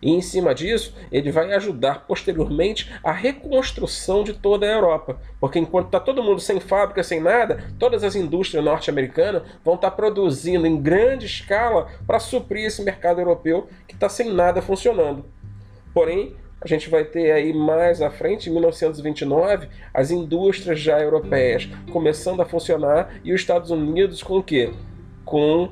E 0.00 0.10
em 0.10 0.22
cima 0.22 0.54
disso, 0.54 0.94
ele 1.12 1.30
vai 1.30 1.52
ajudar 1.52 2.06
posteriormente 2.06 2.90
a 3.02 3.12
reconstrução 3.12 4.24
de 4.24 4.32
toda 4.32 4.66
a 4.66 4.72
Europa. 4.72 5.18
Porque 5.38 5.58
enquanto 5.58 5.86
está 5.86 6.00
todo 6.00 6.22
mundo 6.22 6.40
sem 6.40 6.60
fábrica, 6.60 7.02
sem 7.02 7.20
nada, 7.20 7.62
todas 7.78 8.04
as 8.04 8.14
indústrias 8.14 8.64
norte-americanas 8.64 9.42
vão 9.64 9.74
estar 9.74 9.90
tá 9.90 9.96
produzindo 9.96 10.66
em 10.66 10.80
grande 10.80 11.26
escala 11.26 11.88
para 12.06 12.18
suprir 12.18 12.66
esse 12.66 12.82
mercado 12.82 13.20
europeu 13.20 13.68
que 13.86 13.94
está 13.94 14.08
sem 14.08 14.32
nada 14.32 14.62
funcionando. 14.62 15.24
Porém, 15.96 16.36
a 16.60 16.68
gente 16.68 16.90
vai 16.90 17.06
ter 17.06 17.32
aí 17.32 17.54
mais 17.54 18.02
à 18.02 18.10
frente, 18.10 18.50
em 18.50 18.52
1929, 18.52 19.66
as 19.94 20.10
indústrias 20.10 20.78
já 20.78 21.00
europeias 21.00 21.70
começando 21.90 22.42
a 22.42 22.44
funcionar 22.44 23.14
e 23.24 23.32
os 23.32 23.40
Estados 23.40 23.70
Unidos 23.70 24.22
com 24.22 24.36
o 24.36 24.42
quê? 24.42 24.74
Com 25.24 25.70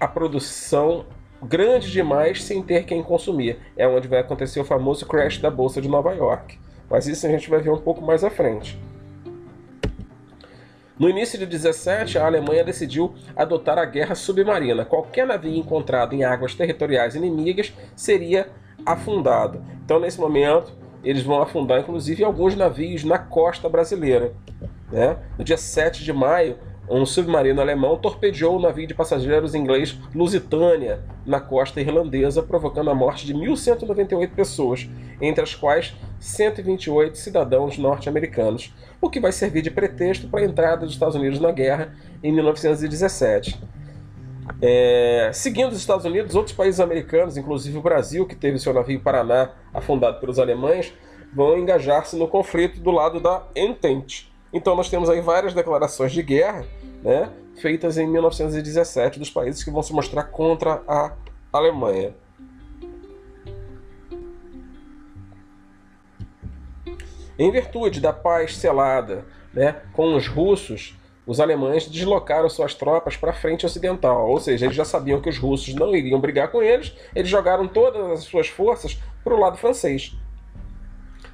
a 0.00 0.08
produção 0.08 1.06
grande 1.40 1.92
demais 1.92 2.42
sem 2.42 2.60
ter 2.60 2.84
quem 2.84 3.04
consumir. 3.04 3.56
É 3.76 3.86
onde 3.86 4.08
vai 4.08 4.18
acontecer 4.18 4.58
o 4.58 4.64
famoso 4.64 5.06
crash 5.06 5.38
da 5.38 5.48
Bolsa 5.48 5.80
de 5.80 5.88
Nova 5.88 6.12
York. 6.12 6.58
Mas 6.90 7.06
isso 7.06 7.24
a 7.24 7.30
gente 7.30 7.48
vai 7.48 7.60
ver 7.60 7.70
um 7.70 7.78
pouco 7.78 8.04
mais 8.04 8.24
à 8.24 8.30
frente. 8.30 8.76
No 10.98 11.08
início 11.08 11.38
de 11.38 11.46
17, 11.46 12.18
a 12.18 12.26
Alemanha 12.26 12.64
decidiu 12.64 13.14
adotar 13.36 13.78
a 13.78 13.84
guerra 13.84 14.16
submarina. 14.16 14.84
Qualquer 14.84 15.24
navio 15.24 15.54
encontrado 15.54 16.16
em 16.16 16.24
águas 16.24 16.52
territoriais 16.52 17.14
inimigas 17.14 17.72
seria 17.94 18.50
afundado. 18.84 19.62
Então, 19.84 19.98
nesse 20.00 20.20
momento, 20.20 20.72
eles 21.04 21.22
vão 21.22 21.42
afundar 21.42 21.80
inclusive 21.80 22.24
alguns 22.24 22.54
navios 22.54 23.04
na 23.04 23.18
costa 23.18 23.68
brasileira. 23.68 24.32
Né? 24.90 25.16
No 25.38 25.44
dia 25.44 25.56
7 25.56 26.04
de 26.04 26.12
maio, 26.12 26.56
um 26.88 27.06
submarino 27.06 27.60
alemão 27.60 27.96
torpedeou 27.96 28.56
o 28.56 28.60
navio 28.60 28.86
de 28.86 28.94
passageiros 28.94 29.54
inglês 29.54 29.98
Lusitânia 30.14 31.00
na 31.24 31.40
costa 31.40 31.80
irlandesa, 31.80 32.42
provocando 32.42 32.90
a 32.90 32.94
morte 32.94 33.24
de 33.24 33.34
1.198 33.34 34.30
pessoas, 34.30 34.90
entre 35.20 35.42
as 35.42 35.54
quais 35.54 35.94
128 36.18 37.16
cidadãos 37.16 37.78
norte-americanos, 37.78 38.74
o 39.00 39.08
que 39.08 39.20
vai 39.20 39.32
servir 39.32 39.62
de 39.62 39.70
pretexto 39.70 40.28
para 40.28 40.40
a 40.40 40.44
entrada 40.44 40.84
dos 40.84 40.94
Estados 40.94 41.14
Unidos 41.14 41.40
na 41.40 41.52
guerra 41.52 41.94
em 42.22 42.32
1917. 42.32 43.58
É, 44.60 45.30
seguindo 45.32 45.72
os 45.72 45.78
Estados 45.78 46.04
Unidos, 46.04 46.34
outros 46.34 46.54
países 46.54 46.80
americanos, 46.80 47.36
inclusive 47.36 47.76
o 47.78 47.82
Brasil, 47.82 48.26
que 48.26 48.36
teve 48.36 48.58
seu 48.58 48.72
navio 48.72 49.00
Paraná 49.00 49.50
afundado 49.72 50.20
pelos 50.20 50.38
alemães, 50.38 50.92
vão 51.34 51.58
engajar-se 51.58 52.16
no 52.16 52.28
conflito 52.28 52.80
do 52.80 52.90
lado 52.90 53.18
da 53.20 53.44
Entente. 53.56 54.32
Então 54.52 54.76
nós 54.76 54.90
temos 54.90 55.08
aí 55.08 55.20
várias 55.20 55.54
declarações 55.54 56.12
de 56.12 56.22
guerra 56.22 56.66
né, 57.02 57.30
feitas 57.56 57.96
em 57.96 58.06
1917 58.06 59.18
dos 59.18 59.30
países 59.30 59.64
que 59.64 59.70
vão 59.70 59.82
se 59.82 59.92
mostrar 59.92 60.24
contra 60.24 60.82
a 60.86 61.12
Alemanha. 61.52 62.14
Em 67.38 67.50
virtude 67.50 68.00
da 68.00 68.12
paz 68.12 68.56
selada 68.56 69.24
né, 69.52 69.82
com 69.92 70.14
os 70.14 70.28
russos, 70.28 70.96
os 71.26 71.40
alemães 71.40 71.86
deslocaram 71.86 72.48
suas 72.48 72.74
tropas 72.74 73.16
para 73.16 73.30
a 73.30 73.34
frente 73.34 73.64
ocidental, 73.64 74.28
ou 74.28 74.40
seja, 74.40 74.66
eles 74.66 74.76
já 74.76 74.84
sabiam 74.84 75.20
que 75.20 75.28
os 75.28 75.38
russos 75.38 75.74
não 75.74 75.94
iriam 75.94 76.20
brigar 76.20 76.50
com 76.50 76.62
eles, 76.62 76.94
eles 77.14 77.30
jogaram 77.30 77.68
todas 77.68 78.10
as 78.10 78.24
suas 78.24 78.48
forças 78.48 78.98
para 79.22 79.34
o 79.34 79.38
lado 79.38 79.56
francês 79.56 80.16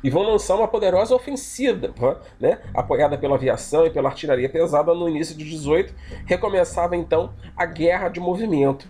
e 0.03 0.11
vão 0.11 0.22
lançar 0.22 0.55
uma 0.57 0.68
poderosa 0.68 1.14
ofensiva, 1.14 1.92
né? 2.38 2.59
apoiada 2.74 3.18
pela 3.18 3.35
aviação 3.35 3.87
e 3.87 3.90
pela 3.90 4.09
artilharia 4.09 4.48
pesada 4.48 4.94
no 4.94 5.09
início 5.09 5.37
de 5.37 5.44
18. 5.44 5.92
Recomeçava 6.24 6.96
então 6.96 7.33
a 7.57 7.66
guerra 7.66 8.09
de 8.09 8.20
movimento. 8.20 8.87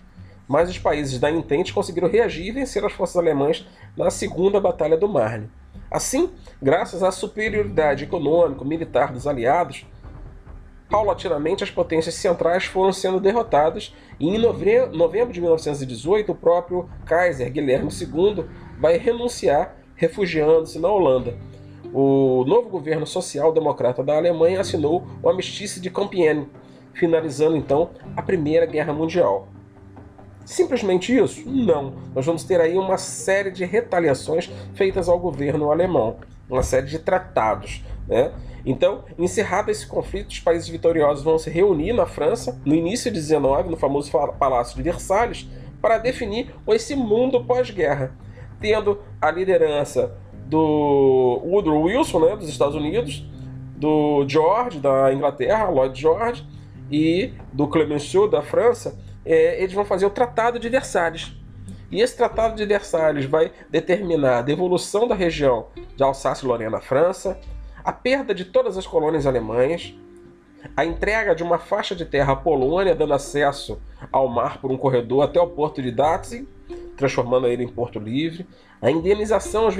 Mas 0.47 0.69
os 0.69 0.79
países 0.79 1.19
da 1.19 1.29
Entente 1.29 1.73
conseguiram 1.73 2.09
reagir 2.09 2.47
e 2.47 2.51
vencer 2.51 2.83
as 2.83 2.91
forças 2.91 3.17
alemãs 3.17 3.67
na 3.95 4.09
Segunda 4.09 4.59
Batalha 4.59 4.97
do 4.97 5.07
Marne. 5.07 5.49
Assim, 5.91 6.31
graças 6.61 7.03
à 7.03 7.11
superioridade 7.11 8.03
econômico-militar 8.03 9.11
dos 9.11 9.27
aliados, 9.27 9.85
paulatinamente 10.89 11.63
as 11.63 11.69
potências 11.69 12.15
centrais 12.15 12.65
foram 12.65 12.91
sendo 12.91 13.19
derrotadas 13.19 13.93
e 14.19 14.27
em 14.27 14.37
novembro 14.37 15.31
de 15.31 15.39
1918 15.39 16.31
o 16.31 16.35
próprio 16.35 16.89
Kaiser 17.05 17.51
Guilherme 17.51 17.89
II 17.91 18.45
vai 18.79 18.97
renunciar 18.97 19.75
refugiando-se 19.95 20.79
na 20.79 20.87
Holanda. 20.87 21.35
O 21.93 22.45
novo 22.47 22.69
governo 22.69 23.05
social-democrata 23.05 24.03
da 24.03 24.15
Alemanha 24.15 24.61
assinou 24.61 25.05
o 25.21 25.29
Amistício 25.29 25.81
de 25.81 25.89
Compiègne, 25.89 26.47
finalizando 26.93 27.57
então 27.57 27.89
a 28.15 28.21
Primeira 28.21 28.65
Guerra 28.65 28.93
Mundial. 28.93 29.47
Simplesmente 30.45 31.15
isso? 31.15 31.47
Não. 31.47 31.93
Nós 32.15 32.25
vamos 32.25 32.43
ter 32.43 32.61
aí 32.61 32.77
uma 32.77 32.97
série 32.97 33.51
de 33.51 33.65
retaliações 33.65 34.49
feitas 34.73 35.09
ao 35.09 35.19
governo 35.19 35.71
alemão, 35.71 36.17
uma 36.49 36.63
série 36.63 36.87
de 36.87 36.99
tratados. 36.99 37.83
Né? 38.09 38.31
Então, 38.65 39.03
encerrado 39.17 39.69
esse 39.69 39.85
conflito, 39.87 40.31
os 40.31 40.39
países 40.39 40.67
vitoriosos 40.67 41.23
vão 41.23 41.37
se 41.37 41.49
reunir 41.49 41.93
na 41.93 42.05
França, 42.05 42.59
no 42.65 42.73
início 42.73 43.11
de 43.11 43.19
19, 43.19 43.69
no 43.69 43.77
famoso 43.77 44.11
Palácio 44.37 44.75
de 44.75 44.81
Versalhes, 44.81 45.47
para 45.79 45.97
definir 45.97 46.53
esse 46.67 46.95
mundo 46.95 47.45
pós-guerra. 47.45 48.17
tendo 48.59 48.99
a 49.21 49.31
liderança 49.31 50.17
do 50.47 51.41
Woodrow 51.45 51.83
Wilson, 51.83 52.19
né, 52.19 52.35
dos 52.35 52.49
Estados 52.49 52.75
Unidos, 52.75 53.25
do 53.77 54.25
George, 54.27 54.79
da 54.79 55.13
Inglaterra, 55.13 55.69
Lloyd 55.69 55.97
George, 55.97 56.45
e 56.91 57.33
do 57.53 57.67
Clemenceau, 57.67 58.27
da 58.27 58.41
França, 58.41 58.99
é, 59.25 59.61
eles 59.61 59.73
vão 59.73 59.85
fazer 59.85 60.05
o 60.05 60.09
Tratado 60.09 60.59
de 60.59 60.67
Versalhes. 60.67 61.31
E 61.91 62.01
esse 62.01 62.17
Tratado 62.17 62.55
de 62.55 62.65
Versalhes 62.65 63.25
vai 63.25 63.51
determinar 63.69 64.39
a 64.39 64.41
devolução 64.41 65.07
da 65.07 65.15
região 65.15 65.67
de 65.95 66.03
Alsácia-Lorena 66.03 66.77
à 66.77 66.81
França, 66.81 67.39
a 67.89 67.91
perda 67.91 68.35
de 68.35 68.45
todas 68.45 68.77
as 68.77 68.85
colônias 68.85 69.25
alemãs, 69.25 69.95
a 70.77 70.85
entrega 70.85 71.33
de 71.33 71.41
uma 71.41 71.57
faixa 71.57 71.95
de 71.95 72.05
terra 72.05 72.33
à 72.33 72.35
Polônia, 72.35 72.93
dando 72.93 73.15
acesso 73.15 73.81
ao 74.11 74.27
mar 74.27 74.61
por 74.61 74.71
um 74.71 74.77
corredor 74.77 75.23
até 75.23 75.41
o 75.41 75.47
porto 75.47 75.81
de 75.81 75.89
Danzig, 75.89 76.47
transformando 76.95 77.47
ele 77.47 77.63
em 77.63 77.67
porto 77.67 77.97
livre, 77.97 78.45
a 78.79 78.91
indenização 78.91 79.63
aos, 79.63 79.75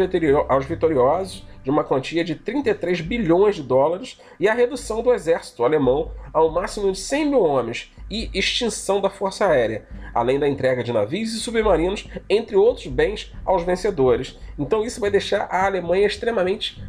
aos 0.48 0.66
vitoriosos 0.66 1.46
de 1.64 1.70
uma 1.70 1.84
quantia 1.84 2.24
de 2.24 2.34
33 2.34 3.00
bilhões 3.02 3.58
de 3.58 3.62
dólares 3.62 4.20
e 4.40 4.48
a 4.48 4.56
redução 4.56 5.04
do 5.04 5.14
exército 5.14 5.64
alemão 5.64 6.12
ao 6.34 6.50
máximo 6.50 6.92
de 6.92 6.98
100 6.98 7.26
mil 7.28 7.44
homens 7.44 7.94
e 8.10 8.28
extinção 8.34 9.00
da 9.00 9.12
força 9.12 9.46
aérea, 9.46 9.86
além 10.16 10.40
da 10.40 10.48
entrega 10.48 10.84
de 10.84 10.92
navios 10.92 11.32
e 11.36 11.40
submarinos, 11.40 12.08
entre 12.28 12.56
outros 12.56 12.88
bens, 12.88 13.32
aos 13.46 13.62
vencedores. 13.62 14.36
Então 14.58 14.84
isso 14.84 15.00
vai 15.00 15.12
deixar 15.12 15.48
a 15.52 15.68
Alemanha 15.68 16.08
extremamente 16.08 16.82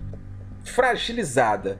fragilizada. 0.71 1.79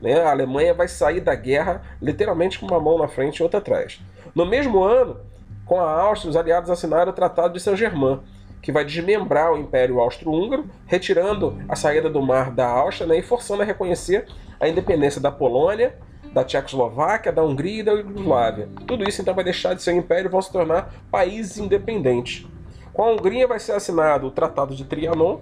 Né? 0.00 0.20
A 0.20 0.30
Alemanha 0.30 0.74
vai 0.74 0.88
sair 0.88 1.20
da 1.20 1.34
guerra 1.34 1.82
literalmente 2.00 2.58
com 2.58 2.66
uma 2.66 2.80
mão 2.80 2.98
na 2.98 3.06
frente 3.06 3.38
e 3.38 3.42
outra 3.42 3.58
atrás. 3.58 4.00
No 4.34 4.46
mesmo 4.46 4.82
ano, 4.82 5.20
com 5.66 5.80
a 5.80 6.00
Áustria, 6.02 6.30
os 6.30 6.36
aliados 6.36 6.70
assinaram 6.70 7.12
o 7.12 7.14
Tratado 7.14 7.54
de 7.54 7.60
Saint-Germain, 7.60 8.20
que 8.62 8.72
vai 8.72 8.84
desmembrar 8.84 9.52
o 9.52 9.56
Império 9.56 10.00
Austro-Húngaro, 10.00 10.66
retirando 10.86 11.58
a 11.68 11.76
saída 11.76 12.10
do 12.10 12.20
mar 12.20 12.50
da 12.50 12.66
Áustria 12.66 13.06
né, 13.06 13.18
e 13.18 13.22
forçando 13.22 13.62
a 13.62 13.64
reconhecer 13.64 14.26
a 14.58 14.68
independência 14.68 15.20
da 15.20 15.30
Polônia, 15.30 15.94
da 16.32 16.44
Tchecoslováquia, 16.44 17.32
da 17.32 17.42
Hungria 17.42 17.80
e 17.80 17.82
da 17.82 17.92
Iugoslávia. 17.92 18.68
Tudo 18.86 19.08
isso 19.08 19.20
então 19.20 19.34
vai 19.34 19.44
deixar 19.44 19.74
de 19.74 19.82
ser 19.82 19.92
um 19.92 19.98
império 19.98 20.28
e 20.28 20.30
vão 20.30 20.42
se 20.42 20.52
tornar 20.52 20.92
países 21.10 21.58
independentes. 21.58 22.46
Com 22.92 23.02
a 23.02 23.12
Hungria 23.12 23.46
vai 23.46 23.58
ser 23.58 23.72
assinado 23.72 24.26
o 24.26 24.30
Tratado 24.30 24.74
de 24.74 24.84
Trianon, 24.84 25.40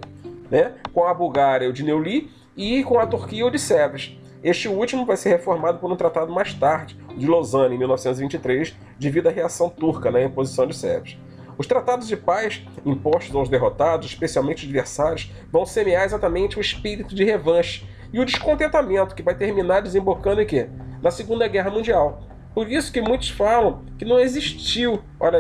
né, 0.51 0.75
com 0.93 1.07
a 1.07 1.13
Bulgária 1.13 1.69
o 1.69 1.73
de 1.73 1.83
Neuilly 1.83 2.31
e 2.59 2.83
com 2.83 2.99
a 2.99 3.07
Turquia 3.07 3.47
o 3.47 3.51
de 3.51 3.59
Sevres. 3.59 4.19
Este 4.43 4.69
último 4.69 5.07
vai 5.07 5.17
ser 5.17 5.31
reformado 5.31 5.79
por 5.79 5.91
um 5.91 5.97
tratado 5.97 6.33
mais 6.33 6.53
tarde, 6.53 6.99
de 7.17 7.27
Lausanne, 7.27 7.77
em 7.77 7.79
1923, 7.79 8.75
devido 8.99 9.29
à 9.29 9.31
reação 9.31 9.71
turca 9.71 10.11
na 10.11 10.23
imposição 10.23 10.67
de 10.67 10.77
Sevres. 10.77 11.17
Os 11.57 11.67
tratados 11.67 12.09
de 12.09 12.17
paz 12.17 12.63
impostos 12.85 13.35
aos 13.35 13.49
derrotados, 13.49 14.09
especialmente 14.09 14.65
adversários, 14.65 15.33
vão 15.51 15.65
semear 15.65 16.05
exatamente 16.05 16.59
o 16.59 16.61
espírito 16.61 17.15
de 17.15 17.25
revanche 17.25 17.87
e 18.13 18.21
o 18.21 18.25
descontentamento 18.25 19.15
que 19.15 19.23
vai 19.23 19.35
terminar 19.37 19.81
desembocando 19.81 20.41
em 20.41 20.47
quê? 20.47 20.69
Na 21.01 21.11
Segunda 21.11 21.47
Guerra 21.47 21.71
Mundial. 21.71 22.23
Por 22.55 22.71
isso 22.71 22.93
que 22.93 23.01
muitos 23.01 23.31
falam 23.31 23.85
que 23.97 24.05
não 24.05 24.19
existiu, 24.19 25.01
olha, 25.21 25.39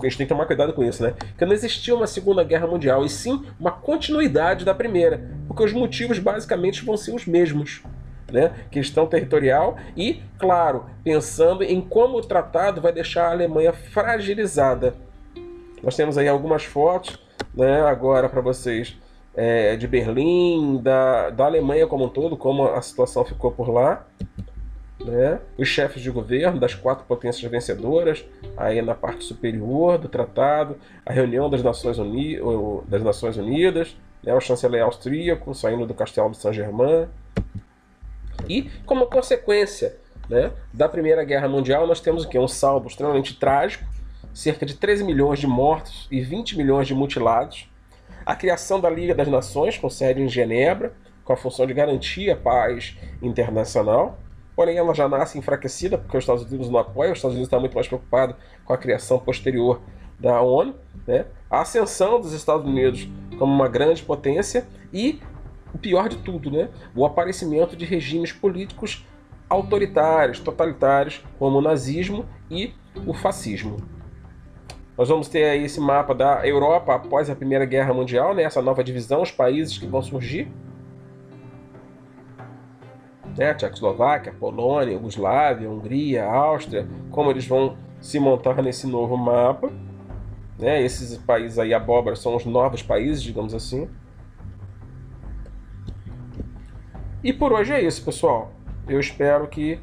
a 0.00 0.04
gente 0.04 0.18
tem 0.18 0.26
que 0.26 0.32
tomar 0.32 0.46
cuidado 0.46 0.72
com 0.72 0.84
isso, 0.84 1.02
né? 1.02 1.14
Que 1.36 1.44
não 1.44 1.52
existiu 1.52 1.96
uma 1.96 2.06
Segunda 2.06 2.44
Guerra 2.44 2.66
Mundial, 2.66 3.04
e 3.04 3.08
sim 3.08 3.44
uma 3.58 3.70
continuidade 3.70 4.64
da 4.64 4.74
Primeira, 4.74 5.30
porque 5.56 5.64
os 5.64 5.72
motivos 5.72 6.18
basicamente 6.18 6.84
vão 6.84 6.96
ser 6.96 7.14
os 7.14 7.26
mesmos. 7.26 7.82
Né? 8.30 8.52
Questão 8.70 9.06
territorial 9.06 9.78
e, 9.96 10.20
claro, 10.38 10.86
pensando 11.02 11.62
em 11.62 11.80
como 11.80 12.18
o 12.18 12.20
tratado 12.20 12.80
vai 12.80 12.92
deixar 12.92 13.28
a 13.28 13.30
Alemanha 13.30 13.72
fragilizada 13.72 14.94
nós 15.82 15.94
temos 15.94 16.16
aí 16.18 16.26
algumas 16.26 16.64
fotos, 16.64 17.18
né, 17.54 17.82
agora 17.82 18.28
para 18.28 18.40
vocês, 18.40 18.96
é, 19.36 19.76
de 19.76 19.86
Berlim, 19.86 20.80
da, 20.82 21.30
da 21.30 21.44
Alemanha 21.44 21.86
como 21.86 22.06
um 22.06 22.08
todo, 22.08 22.36
como 22.36 22.66
a 22.66 22.80
situação 22.80 23.24
ficou 23.24 23.52
por 23.52 23.68
lá. 23.68 24.04
Né? 25.04 25.38
Os 25.56 25.68
chefes 25.68 26.02
de 26.02 26.10
governo 26.10 26.58
das 26.58 26.74
quatro 26.74 27.04
potências 27.04 27.48
vencedoras, 27.48 28.24
aí 28.56 28.80
na 28.82 28.94
parte 28.94 29.24
superior 29.24 29.98
do 29.98 30.08
tratado, 30.08 30.76
a 31.04 31.12
reunião 31.12 31.48
das 31.48 31.62
Nações, 31.62 31.98
Uni 31.98 32.38
das 32.88 33.02
Nações 33.02 33.36
Unidas, 33.36 33.96
né? 34.26 34.34
o 34.34 34.40
chanceler 34.40 34.82
austríaco 34.82 35.54
saindo 35.54 35.86
do 35.86 35.94
castelo 35.94 36.30
de 36.30 36.36
Saint-Germain. 36.36 37.08
E, 38.48 38.64
como 38.84 39.06
consequência 39.06 39.96
né, 40.28 40.52
da 40.74 40.88
Primeira 40.88 41.24
Guerra 41.24 41.48
Mundial, 41.48 41.86
nós 41.86 42.00
temos 42.00 42.26
o? 42.26 42.38
Um 42.38 42.48
saldo 42.48 42.88
extremamente 42.88 43.38
trágico, 43.38 43.84
cerca 44.34 44.66
de 44.66 44.74
13 44.74 45.04
milhões 45.04 45.38
de 45.38 45.46
mortos 45.46 46.06
e 46.10 46.20
20 46.20 46.58
milhões 46.58 46.86
de 46.86 46.94
mutilados, 46.94 47.70
a 48.24 48.34
criação 48.34 48.80
da 48.80 48.90
Liga 48.90 49.14
das 49.14 49.28
Nações, 49.28 49.78
com 49.78 49.88
sede 49.88 50.20
em 50.20 50.28
Genebra, 50.28 50.92
com 51.24 51.32
a 51.32 51.36
função 51.36 51.66
de 51.66 51.72
garantir 51.72 52.30
a 52.30 52.36
paz 52.36 52.96
internacional, 53.22 54.18
porém 54.54 54.76
ela 54.76 54.94
já 54.94 55.08
nasce 55.08 55.38
enfraquecida 55.38 55.96
porque 55.96 56.16
os 56.16 56.24
Estados 56.24 56.44
Unidos 56.44 56.68
não 56.68 56.78
apoiam, 56.78 57.12
os 57.12 57.18
Estados 57.18 57.34
Unidos 57.34 57.48
está 57.48 57.58
muito 57.58 57.74
mais 57.74 57.86
preocupado 57.86 58.36
com 58.64 58.72
a 58.72 58.78
criação 58.78 59.18
posterior 59.18 59.80
da 60.18 60.40
ONU, 60.40 60.74
né? 61.06 61.26
a 61.50 61.60
ascensão 61.60 62.20
dos 62.20 62.32
Estados 62.32 62.66
Unidos 62.66 63.08
como 63.38 63.52
uma 63.52 63.68
grande 63.68 64.02
potência 64.02 64.66
e, 64.92 65.20
o 65.74 65.78
pior 65.78 66.08
de 66.08 66.16
tudo, 66.18 66.50
né? 66.50 66.68
o 66.94 67.04
aparecimento 67.04 67.76
de 67.76 67.84
regimes 67.84 68.32
políticos 68.32 69.06
autoritários, 69.48 70.40
totalitários, 70.40 71.24
como 71.38 71.58
o 71.58 71.60
nazismo 71.60 72.24
e 72.50 72.72
o 73.06 73.14
fascismo. 73.14 73.76
Nós 74.96 75.08
vamos 75.08 75.28
ter 75.28 75.44
aí 75.44 75.64
esse 75.64 75.78
mapa 75.78 76.14
da 76.14 76.46
Europa 76.46 76.94
após 76.94 77.28
a 77.28 77.36
Primeira 77.36 77.66
Guerra 77.66 77.92
Mundial, 77.92 78.34
né? 78.34 78.42
essa 78.42 78.62
nova 78.62 78.82
divisão, 78.82 79.22
os 79.22 79.30
países 79.30 79.76
que 79.76 79.86
vão 79.86 80.02
surgir. 80.02 80.50
Né? 83.36 83.52
Tchecoslováquia, 83.52 84.32
Polônia, 84.32 84.94
Yugoslávia, 84.94 85.70
Hungria, 85.70 86.24
Áustria, 86.24 86.88
como 87.10 87.30
eles 87.30 87.46
vão 87.46 87.76
se 88.00 88.18
montar 88.18 88.62
nesse 88.62 88.86
novo 88.86 89.16
mapa. 89.18 89.70
Né? 90.58 90.82
Esses 90.82 91.16
países 91.18 91.58
aí, 91.58 91.74
abóbora, 91.74 92.16
são 92.16 92.36
os 92.36 92.44
novos 92.44 92.82
países, 92.82 93.22
digamos 93.22 93.54
assim. 93.54 93.88
E 97.22 97.32
por 97.32 97.52
hoje 97.52 97.72
é 97.72 97.82
isso, 97.82 98.04
pessoal. 98.04 98.52
Eu 98.88 99.00
espero 99.00 99.48
que 99.48 99.80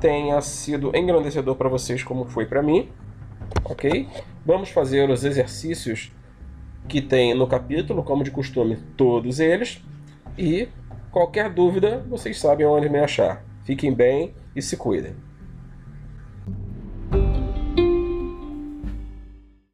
tenha 0.00 0.40
sido 0.40 0.96
engrandecedor 0.96 1.56
para 1.56 1.68
vocês 1.68 2.02
como 2.02 2.26
foi 2.26 2.46
para 2.46 2.62
mim 2.62 2.88
ok? 3.64 4.08
Vamos 4.44 4.70
fazer 4.70 5.08
os 5.10 5.24
exercícios 5.24 6.12
que 6.88 7.00
tem 7.00 7.34
no 7.34 7.46
capítulo, 7.46 8.02
como 8.02 8.22
de 8.22 8.30
costume, 8.30 8.76
todos 8.96 9.40
eles. 9.40 9.82
E 10.38 10.68
qualquer 11.10 11.50
dúvida, 11.50 12.04
vocês 12.08 12.38
sabem 12.38 12.66
onde 12.66 12.88
me 12.88 12.98
achar. 12.98 13.44
Fiquem 13.64 13.92
bem 13.92 14.34
e 14.54 14.62
se 14.62 14.76
cuidem. 14.76 15.14